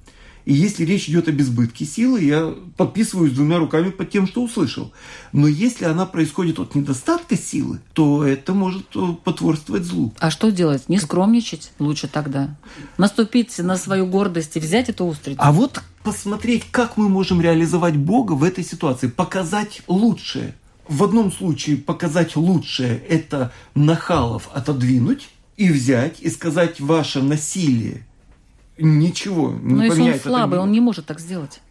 И 0.46 0.54
если 0.54 0.86
речь 0.86 1.08
идет 1.08 1.28
об 1.28 1.40
избытке 1.40 1.86
силы, 1.86 2.24
я 2.24 2.54
подписываюсь 2.78 3.34
двумя 3.34 3.58
руками 3.58 3.90
под 3.90 4.10
тем, 4.10 4.28
что 4.28 4.44
услышал. 4.44 4.92
Но 5.32 5.48
если 5.48 5.86
она 5.86 6.06
происходит 6.06 6.60
от 6.60 6.74
недостатка 6.76 7.38
силы, 7.38 7.80
то 7.94 8.26
это 8.26 8.54
может 8.54 8.88
э, 8.96 9.14
потворствовать 9.24 9.84
злу. 9.84 10.14
А 10.20 10.32
что 10.32 10.52
делать? 10.52 10.90
Не 10.90 11.00
скромничать 11.00 11.72
лучше 11.80 12.08
тогда? 12.08 12.58
Наступить 12.98 13.58
на 13.60 13.78
свою 13.78 14.08
гордость 14.08 14.58
и 14.58 14.60
взять 14.60 14.90
эту 14.90 15.06
устрицу? 15.06 15.40
А 15.42 15.52
вот 15.52 15.82
посмотреть, 16.04 16.66
как 16.72 16.98
мы 16.98 17.08
можем 17.08 17.42
реализовать 17.42 17.98
Бога 17.98 18.34
в 18.34 18.44
этой 18.44 18.64
ситуации, 18.64 19.08
показать 19.08 19.82
лучшее. 19.88 20.56
В 20.88 21.04
одном 21.04 21.32
случае 21.32 21.78
показать 21.78 22.36
лучшее– 22.36 22.98
это 23.10 23.54
нахалов 23.76 24.50
отодвинуть 24.54 25.30
и 25.56 25.72
взять 25.72 26.18
и 26.20 26.30
сказать 26.30 26.80
ваше 26.80 27.22
насилие– 27.22 28.06
ничего 28.82 29.52
не 29.52 29.74
Но 29.76 29.84
если 29.86 30.02
он 30.02 30.20
слабый, 30.20 30.60
он 30.60 30.72
не 30.72 30.80
может 30.82 31.06
так 31.06 31.20
сделать. 31.20 31.62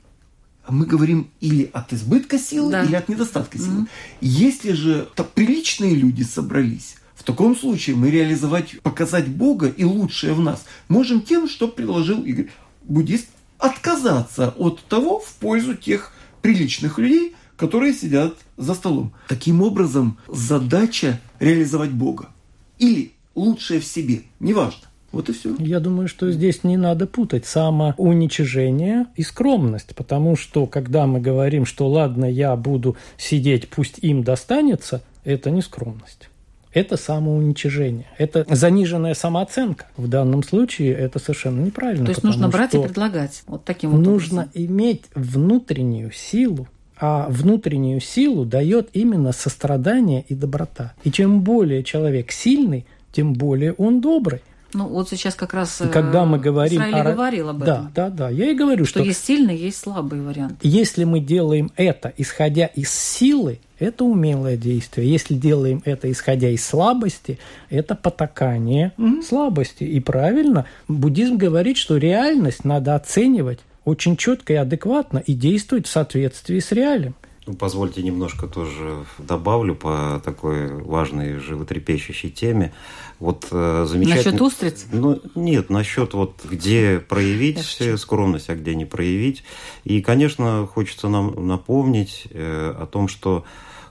мы 0.68 0.86
говорим 0.86 1.30
или 1.40 1.68
от 1.72 1.92
избытка 1.92 2.38
силы, 2.38 2.70
Да. 2.72 2.84
или 2.84 2.94
от 2.94 3.08
недостатка 3.08 3.58
силы. 3.58 3.86
Если 4.20 4.72
же 4.72 5.08
так 5.16 5.30
приличные 5.32 5.94
люди 5.94 6.22
собрались, 6.22 6.96
в 7.14 7.22
таком 7.24 7.56
случае 7.56 7.96
мы 7.96 8.10
реализовать, 8.10 8.80
показать 8.82 9.28
Бога 9.28 9.68
и 9.68 9.84
лучшее 9.84 10.32
в 10.32 10.40
нас 10.40 10.64
можем 10.88 11.20
тем, 11.22 11.48
что 11.48 11.68
предложил 11.68 12.22
Игорь, 12.22 12.50
буддист, 12.84 13.26
отказаться 13.58 14.54
от 14.56 14.82
того 14.84 15.20
в 15.20 15.32
пользу 15.34 15.74
тех 15.74 16.12
приличных 16.40 16.98
людей, 16.98 17.34
которые 17.56 17.92
сидят 17.92 18.38
за 18.56 18.74
столом. 18.74 19.12
Таким 19.28 19.60
образом, 19.62 20.16
задача 20.28 21.20
реализовать 21.40 21.90
Бога. 21.90 22.30
Или 22.78 23.12
лучшее 23.34 23.80
в 23.80 23.84
себе, 23.84 24.22
неважно. 24.38 24.86
Вот 25.12 25.28
и 25.28 25.32
все. 25.32 25.54
Я 25.58 25.80
думаю, 25.80 26.08
что 26.08 26.30
здесь 26.30 26.62
не 26.62 26.76
надо 26.76 27.06
путать 27.06 27.44
самоуничижение 27.46 29.06
и 29.16 29.22
скромность, 29.22 29.94
потому 29.96 30.36
что 30.36 30.66
когда 30.66 31.06
мы 31.06 31.20
говорим, 31.20 31.66
что 31.66 31.88
ладно, 31.88 32.24
я 32.24 32.54
буду 32.56 32.96
сидеть, 33.16 33.68
пусть 33.68 33.98
им 34.02 34.22
достанется, 34.22 35.02
это 35.24 35.50
не 35.50 35.62
скромность. 35.62 36.28
Это 36.72 36.96
самоуничижение. 36.96 38.06
Это 38.16 38.46
заниженная 38.48 39.14
самооценка. 39.14 39.86
В 39.96 40.06
данном 40.06 40.44
случае 40.44 40.92
это 40.94 41.18
совершенно 41.18 41.60
неправильно. 41.60 42.06
То 42.06 42.12
есть 42.12 42.22
нужно 42.22 42.48
брать 42.48 42.74
и 42.74 42.78
предлагать. 42.80 43.42
Вот 43.48 43.64
таким 43.64 43.90
вот 43.90 43.98
Нужно 43.98 44.42
образом. 44.42 44.52
иметь 44.54 45.02
внутреннюю 45.16 46.12
силу, 46.12 46.68
а 46.96 47.26
внутреннюю 47.28 48.00
силу 48.00 48.44
дает 48.44 48.90
именно 48.92 49.32
сострадание 49.32 50.24
и 50.28 50.34
доброта. 50.36 50.94
И 51.02 51.10
чем 51.10 51.40
более 51.40 51.82
человек 51.82 52.30
сильный, 52.30 52.86
тем 53.10 53.32
более 53.32 53.72
он 53.72 54.00
добрый. 54.00 54.42
Ну, 54.72 54.86
вот 54.86 55.08
сейчас 55.08 55.34
как 55.34 55.54
раз 55.54 55.80
И 55.80 55.88
когда 55.88 56.24
мы 56.24 56.38
э, 56.38 56.40
говорим 56.40 56.80
Израиль 56.80 56.94
о... 56.94 57.12
говорил 57.12 57.48
об 57.48 57.58
да, 57.58 57.64
этом. 57.64 57.92
Да, 57.94 58.10
да, 58.10 58.30
Я 58.30 58.50
и 58.50 58.54
говорю, 58.54 58.84
Что 58.84 59.00
что, 59.00 59.08
есть 59.08 59.24
сильный, 59.24 59.56
есть 59.56 59.78
слабый 59.78 60.20
вариант. 60.20 60.58
если 60.62 61.04
мы 61.04 61.20
делаем 61.20 61.70
это, 61.76 62.12
исходя 62.16 62.66
из 62.66 62.90
силы, 62.90 63.60
это 63.78 64.04
умелое 64.04 64.56
действие. 64.56 65.10
Если 65.10 65.34
делаем 65.34 65.82
это, 65.84 66.10
исходя 66.10 66.50
из 66.50 66.64
слабости, 66.64 67.38
это 67.70 67.94
потакание 67.94 68.92
слабости. 69.26 69.84
И 69.84 69.98
правильно, 70.00 70.66
буддизм 70.86 71.36
говорит, 71.36 71.76
что 71.76 71.96
реальность 71.96 72.64
надо 72.64 72.94
оценивать 72.94 73.60
очень 73.84 74.16
четко 74.16 74.52
и 74.52 74.56
адекватно 74.56 75.18
и 75.18 75.32
действовать 75.32 75.86
в 75.86 75.90
соответствии 75.90 76.60
с 76.60 76.72
реалием. 76.72 77.14
Ну, 77.46 77.54
позвольте 77.54 78.02
немножко 78.02 78.46
тоже 78.46 79.04
добавлю 79.18 79.74
по 79.74 80.20
такой 80.24 80.68
важной 80.68 81.38
животрепещущей 81.38 82.30
теме. 82.30 82.72
Вот 83.20 83.48
э, 83.50 83.86
замечательно. 83.86 84.24
Насчет 84.24 84.40
устриц? 84.40 84.86
Ну, 84.90 85.20
нет, 85.34 85.68
насчет 85.68 86.14
вот 86.14 86.40
где 86.42 86.98
проявить 86.98 87.78
скромность, 87.98 88.48
а 88.48 88.56
где 88.56 88.74
не 88.74 88.86
проявить. 88.86 89.44
И, 89.84 90.00
конечно, 90.00 90.66
хочется 90.66 91.08
нам 91.08 91.46
напомнить 91.46 92.26
э, 92.30 92.74
о 92.76 92.86
том, 92.86 93.08
что 93.08 93.44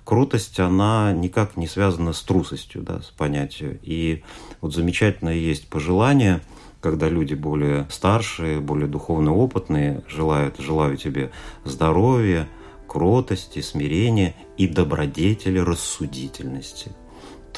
крутость, 0.04 0.60
она 0.60 1.14
никак 1.14 1.58
не 1.58 1.68
связана 1.68 2.14
с 2.14 2.22
трусостью, 2.24 2.82
да, 2.82 3.02
с 3.02 3.12
понятием. 3.12 3.78
И 3.84 4.24
вот 4.62 4.74
замечательно 4.74 5.30
есть 5.30 5.70
пожелание, 5.70 6.42
когда 6.82 7.08
люди 7.08 7.36
более 7.36 7.86
старшие, 7.92 8.60
более 8.60 8.88
духовно 8.88 9.36
опытные 9.36 10.02
желают, 10.08 10.58
желаю 10.58 10.98
тебе 10.98 11.30
здоровья, 11.66 12.48
кротости, 12.88 13.62
смирения 13.62 14.34
и 14.58 14.68
добродетели 14.68 15.60
рассудительности. 15.60 16.92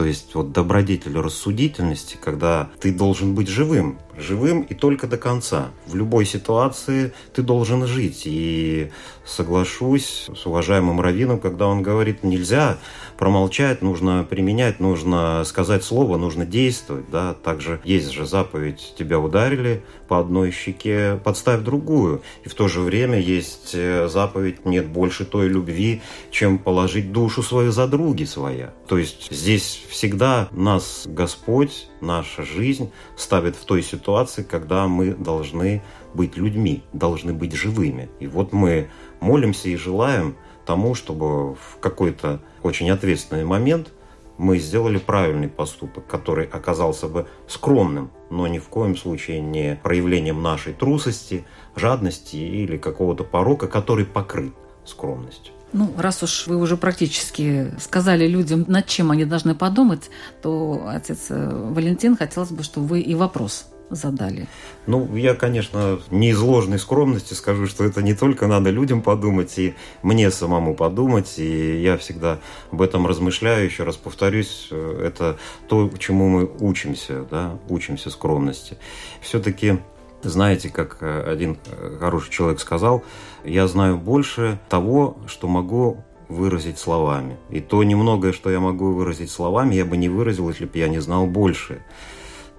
То 0.02 0.08
есть 0.08 0.34
вот 0.34 0.52
добродетель 0.52 1.16
рассудительности, 1.16 2.18
когда 2.20 2.72
ты 2.80 2.92
должен 2.92 3.36
быть 3.36 3.48
живым, 3.48 4.00
живым 4.22 4.62
и 4.62 4.74
только 4.74 5.08
до 5.08 5.18
конца. 5.18 5.70
В 5.86 5.96
любой 5.96 6.26
ситуации 6.26 7.14
ты 7.34 7.42
должен 7.42 7.86
жить. 7.86 8.24
И 8.26 8.92
соглашусь 9.26 10.28
с 10.34 10.46
уважаемым 10.46 11.02
Равином, 11.02 11.40
когда 11.40 11.68
он 11.68 11.82
говорит, 11.82 12.24
нельзя 12.24 12.78
промолчать, 13.18 13.82
нужно 13.82 14.26
применять, 14.28 14.80
нужно 14.80 15.44
сказать 15.46 15.84
слово, 15.84 16.18
нужно 16.18 16.46
действовать. 16.46 17.10
Да? 17.12 17.34
Также 17.34 17.80
есть 17.84 18.12
же 18.12 18.26
заповедь 18.26 18.94
«тебя 18.98 19.20
ударили 19.20 19.84
по 20.08 20.20
одной 20.20 20.52
щеке, 20.52 21.20
подставь 21.24 21.62
другую». 21.62 22.22
И 22.44 22.50
в 22.50 22.56
то 22.56 22.68
же 22.68 22.82
время 22.82 23.20
есть 23.20 23.72
э, 23.74 24.08
заповедь 24.08 24.66
«нет 24.66 24.88
больше 24.88 25.26
той 25.26 25.48
любви, 25.48 26.02
чем 26.32 26.58
положить 26.58 27.12
душу 27.12 27.44
свою 27.44 27.72
за 27.72 27.88
други 27.88 28.26
своя». 28.26 28.74
То 28.88 28.98
есть 28.98 29.32
здесь 29.32 29.84
всегда 29.90 30.50
нас 30.52 31.04
Господь, 31.06 31.88
наша 32.02 32.44
жизнь 32.44 32.92
ставит 33.16 33.56
в 33.56 33.66
той 33.66 33.82
ситуации, 33.82 34.44
когда 34.44 34.88
мы 34.88 35.14
должны 35.14 35.82
быть 36.14 36.38
людьми, 36.38 36.84
должны 36.94 37.34
быть 37.34 37.54
живыми. 37.54 38.10
И 38.20 38.28
вот 38.28 38.54
мы 38.54 38.90
молимся 39.20 39.70
и 39.70 39.76
желаем 39.76 40.36
тому, 40.66 40.96
чтобы 40.96 41.56
в 41.56 41.78
какой-то 41.80 42.42
очень 42.64 42.90
ответственный 42.90 43.46
момент 43.46 43.92
мы 44.38 44.58
сделали 44.58 44.98
правильный 44.98 45.50
поступок, 45.50 46.08
который 46.08 46.46
оказался 46.46 47.08
бы 47.08 47.28
скромным, 47.48 48.10
но 48.32 48.48
ни 48.48 48.58
в 48.58 48.70
коем 48.70 48.98
случае 48.98 49.40
не 49.40 49.80
проявлением 49.84 50.42
нашей 50.42 50.74
трусости, 50.74 51.46
жадности 51.76 52.38
или 52.38 52.78
какого-то 52.78 53.24
порока, 53.24 53.68
который 53.68 54.06
покрыт 54.06 54.54
скромностью. 54.84 55.54
Ну, 55.74 55.94
раз 55.98 56.22
уж 56.24 56.48
вы 56.48 56.58
уже 56.58 56.76
практически 56.76 57.72
сказали 57.80 58.28
людям, 58.28 58.66
над 58.68 58.88
чем 58.88 59.12
они 59.12 59.26
должны 59.26 59.56
подумать, 59.56 60.10
то, 60.42 60.86
отец 60.88 61.28
э, 61.30 61.70
Валентин, 61.74 62.18
хотелось 62.18 62.52
бы, 62.52 62.64
чтобы 62.64 62.88
вы 62.88 63.00
и 63.00 63.16
вопрос 63.16 63.68
задали. 63.90 64.48
Ну, 64.88 65.16
я, 65.16 65.36
конечно, 65.36 66.00
не 66.10 66.30
из 66.32 66.40
ложной 66.40 66.80
скромности 66.80 67.34
скажу, 67.34 67.68
что 67.68 67.84
это 67.84 68.02
не 68.02 68.14
только 68.14 68.48
надо 68.48 68.70
людям 68.70 69.02
подумать, 69.02 69.58
и 69.60 69.76
мне 70.02 70.32
самому 70.32 70.76
подумать, 70.76 71.38
и 71.38 71.82
я 71.82 71.98
всегда 71.98 72.40
об 72.72 72.82
этом 72.82 73.08
размышляю, 73.08 73.66
еще 73.66 73.84
раз 73.84 73.96
повторюсь, 73.96 74.68
э, 74.72 75.04
это 75.06 75.38
то, 75.68 75.90
чему 76.00 76.28
мы 76.28 76.50
учимся, 76.60 77.26
да, 77.30 77.58
учимся 77.70 78.10
скромности. 78.10 78.78
Все-таки 79.22 79.80
знаете, 80.24 80.70
как 80.70 80.98
э, 81.02 81.24
один 81.24 81.58
э, 81.66 81.98
хороший 82.00 82.32
человек 82.32 82.60
сказал, 82.60 83.04
я 83.44 83.68
знаю 83.68 83.98
больше 83.98 84.60
того, 84.70 85.18
что 85.28 85.48
могу 85.48 86.04
выразить 86.28 86.80
словами. 86.80 87.38
И 87.50 87.60
то 87.60 87.84
немногое, 87.84 88.32
что 88.32 88.50
я 88.50 88.60
могу 88.60 88.92
выразить 88.94 89.30
словами, 89.30 89.76
я 89.76 89.86
бы 89.86 89.98
не 89.98 90.10
выразил, 90.10 90.50
если 90.50 90.66
бы 90.66 90.78
я 90.78 90.88
не 90.88 91.00
знал 91.00 91.28
больше. 91.28 91.84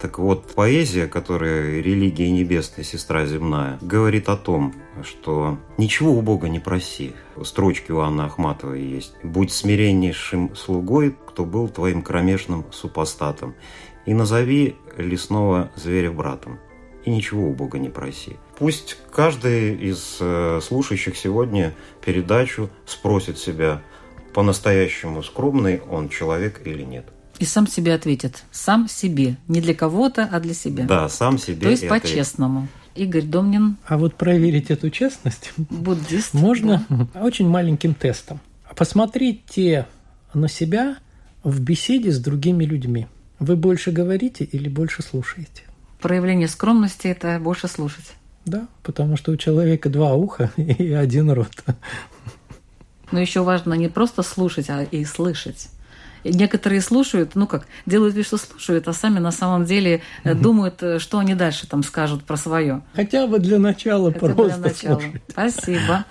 Так 0.02 0.18
вот, 0.18 0.52
поэзия, 0.54 1.06
которая 1.06 1.80
религия 1.80 2.28
небесная, 2.32 2.84
сестра 2.84 3.24
земная, 3.24 3.78
говорит 3.80 4.28
о 4.28 4.36
том, 4.36 4.74
что 5.04 5.58
ничего 5.78 6.12
у 6.12 6.22
Бога 6.22 6.48
не 6.48 6.58
проси. 6.58 7.14
Строчки 7.44 7.92
у 7.92 8.00
Анны 8.00 8.22
Ахматовой 8.22 8.82
есть. 8.82 9.14
«Будь 9.22 9.52
смиреннейшим 9.52 10.56
слугой, 10.56 11.16
кто 11.26 11.44
был 11.44 11.68
твоим 11.68 12.02
кромешным 12.02 12.64
супостатом, 12.72 13.54
и 14.04 14.12
назови 14.12 14.74
лесного 14.96 15.70
зверя 15.76 16.10
братом, 16.10 16.58
и 17.04 17.10
ничего 17.10 17.48
у 17.48 17.54
Бога 17.54 17.78
не 17.78 17.88
проси». 17.88 18.36
Пусть 18.58 18.96
каждый 19.10 19.74
из 19.74 20.18
э, 20.20 20.60
слушающих 20.62 21.16
сегодня 21.16 21.74
передачу 22.04 22.70
спросит 22.86 23.38
себя, 23.38 23.82
по-настоящему 24.34 25.22
скромный 25.22 25.80
он 25.90 26.08
человек 26.08 26.62
или 26.64 26.82
нет. 26.82 27.06
И 27.38 27.44
сам 27.44 27.66
себе 27.66 27.94
ответит. 27.94 28.44
Сам 28.50 28.88
себе. 28.88 29.36
Не 29.48 29.60
для 29.60 29.74
кого-то, 29.74 30.28
а 30.30 30.38
для 30.40 30.54
себя. 30.54 30.84
Да, 30.84 31.08
сам 31.08 31.38
себе 31.38 31.62
То 31.62 31.70
есть 31.70 31.88
по-честному. 31.88 32.68
Игорь 32.94 33.22
Домнин, 33.22 33.78
А 33.86 33.96
вот 33.96 34.14
проверить 34.14 34.70
эту 34.70 34.90
честность 34.90 35.52
буддист. 35.56 36.34
можно 36.34 36.86
очень 37.14 37.48
маленьким 37.48 37.94
тестом. 37.94 38.38
Посмотрите 38.76 39.86
на 40.34 40.48
себя 40.48 40.98
в 41.42 41.60
беседе 41.60 42.12
с 42.12 42.18
другими 42.18 42.64
людьми. 42.64 43.06
Вы 43.38 43.56
больше 43.56 43.90
говорите 43.90 44.44
или 44.44 44.68
больше 44.68 45.02
слушаете? 45.02 45.62
Проявление 46.02 46.48
скромности– 46.48 47.06
это 47.08 47.38
больше 47.38 47.68
слушать. 47.68 48.14
Да, 48.44 48.66
потому 48.82 49.16
что 49.16 49.30
у 49.32 49.36
человека 49.36 49.88
два 49.88 50.14
уха 50.14 50.50
и 50.56 50.92
один 50.92 51.30
рот. 51.30 51.64
Но 53.12 53.20
еще 53.20 53.42
важно 53.42 53.74
не 53.74 53.88
просто 53.88 54.22
слушать, 54.22 54.68
а 54.68 54.82
и 54.82 55.04
слышать. 55.04 55.68
И 56.24 56.32
некоторые 56.32 56.80
слушают, 56.80 57.34
ну 57.34 57.46
как, 57.46 57.66
делают 57.86 58.14
вид, 58.14 58.26
что 58.26 58.36
слушают, 58.36 58.88
а 58.88 58.92
сами 58.92 59.18
на 59.18 59.32
самом 59.32 59.64
деле 59.64 60.02
э, 60.24 60.34
думают, 60.34 60.82
э, 60.82 60.98
что 60.98 61.18
они 61.18 61.34
дальше 61.34 61.66
там 61.66 61.82
скажут 61.82 62.24
про 62.24 62.36
свое. 62.36 62.82
Хотя 62.94 63.26
бы 63.26 63.38
для 63.38 63.58
начала 63.58 64.10
Это 64.10 64.18
просто 64.20 64.58
для 64.58 64.68
начала. 64.70 65.00
слушать. 65.00 65.22
Спасибо. 65.28 66.04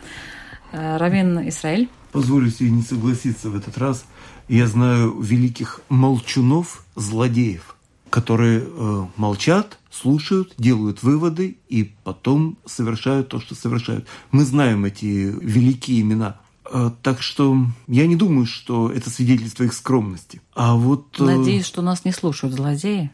Э, 0.74 0.98
Равин 0.98 1.48
Исраиль. 1.50 1.90
Позволю 2.12 2.50
себе 2.50 2.72
не 2.72 2.82
согласиться 2.82 3.50
в 3.50 3.56
этот 3.56 3.78
раз. 3.78 4.04
Я 4.50 4.68
знаю 4.68 5.18
великих 5.22 5.80
молчунов, 5.88 6.86
злодеев, 6.96 7.78
которые 8.12 8.64
э, 8.64 9.06
молчат, 9.16 9.80
слушают, 9.90 10.54
делают 10.58 11.02
выводы 11.02 11.58
и 11.70 11.96
потом 12.04 12.58
совершают 12.66 13.30
то, 13.30 13.40
что 13.40 13.56
совершают. 13.56 14.06
Мы 14.32 14.44
знаем 14.44 14.86
эти 14.86 15.06
великие 15.06 16.02
имена. 16.02 16.40
Э, 16.70 16.92
так 17.02 17.22
что 17.22 17.58
я 17.88 18.06
не 18.06 18.18
думаю, 18.18 18.46
что 18.46 18.92
это 18.92 19.10
свидетельство 19.10 19.64
их 19.64 19.74
скромности. 19.74 20.42
А 20.54 20.76
вот... 20.76 21.16
э, 21.20 21.24
Надеюсь, 21.24 21.66
что 21.66 21.82
нас 21.82 22.04
не 22.04 22.12
слушают 22.12 22.54
злодеи. 22.54 23.12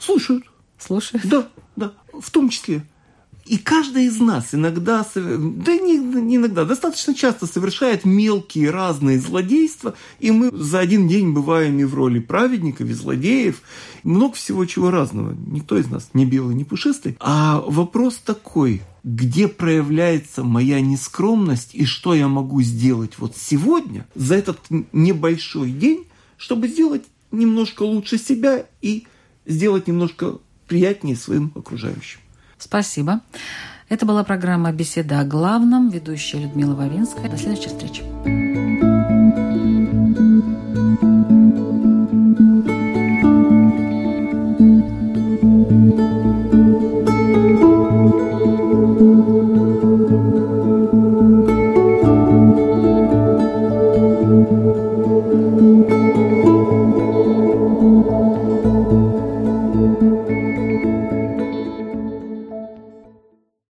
Слушают. 0.00 0.44
Слушают? 0.78 1.26
Да, 1.26 1.48
да, 1.76 1.92
в 2.12 2.30
том 2.30 2.50
числе. 2.50 2.84
И 3.48 3.56
каждый 3.56 4.04
из 4.04 4.20
нас 4.20 4.48
иногда, 4.52 5.06
да 5.14 5.72
не, 5.72 5.96
не 5.96 6.36
иногда, 6.36 6.66
достаточно 6.66 7.14
часто 7.14 7.46
совершает 7.46 8.04
мелкие 8.04 8.68
разные 8.68 9.18
злодейства, 9.18 9.94
и 10.20 10.30
мы 10.30 10.50
за 10.52 10.80
один 10.80 11.08
день 11.08 11.32
бываем 11.32 11.78
и 11.78 11.84
в 11.84 11.94
роли 11.94 12.18
праведников, 12.18 12.90
и 12.90 12.92
злодеев, 12.92 13.62
много 14.02 14.34
всего 14.34 14.66
чего 14.66 14.90
разного. 14.90 15.34
Никто 15.46 15.78
из 15.78 15.88
нас 15.88 16.10
не 16.12 16.26
белый, 16.26 16.54
не 16.54 16.64
пушистый. 16.64 17.16
А 17.20 17.64
вопрос 17.66 18.16
такой, 18.16 18.82
где 19.02 19.48
проявляется 19.48 20.44
моя 20.44 20.82
нескромность 20.82 21.74
и 21.74 21.86
что 21.86 22.14
я 22.14 22.28
могу 22.28 22.60
сделать 22.60 23.14
вот 23.16 23.34
сегодня, 23.34 24.06
за 24.14 24.34
этот 24.34 24.58
небольшой 24.92 25.70
день, 25.70 26.04
чтобы 26.36 26.68
сделать 26.68 27.04
немножко 27.30 27.82
лучше 27.82 28.18
себя 28.18 28.66
и 28.82 29.06
сделать 29.46 29.88
немножко 29.88 30.36
приятнее 30.66 31.16
своим 31.16 31.50
окружающим. 31.54 32.20
Спасибо. 32.58 33.20
Это 33.88 34.04
была 34.04 34.22
программа 34.24 34.72
«Беседа 34.72 35.20
о 35.20 35.24
главном». 35.24 35.88
Ведущая 35.90 36.40
Людмила 36.40 36.74
Вавинская. 36.74 37.30
До 37.30 37.38
следующей 37.38 37.68
встречи. 37.68 38.87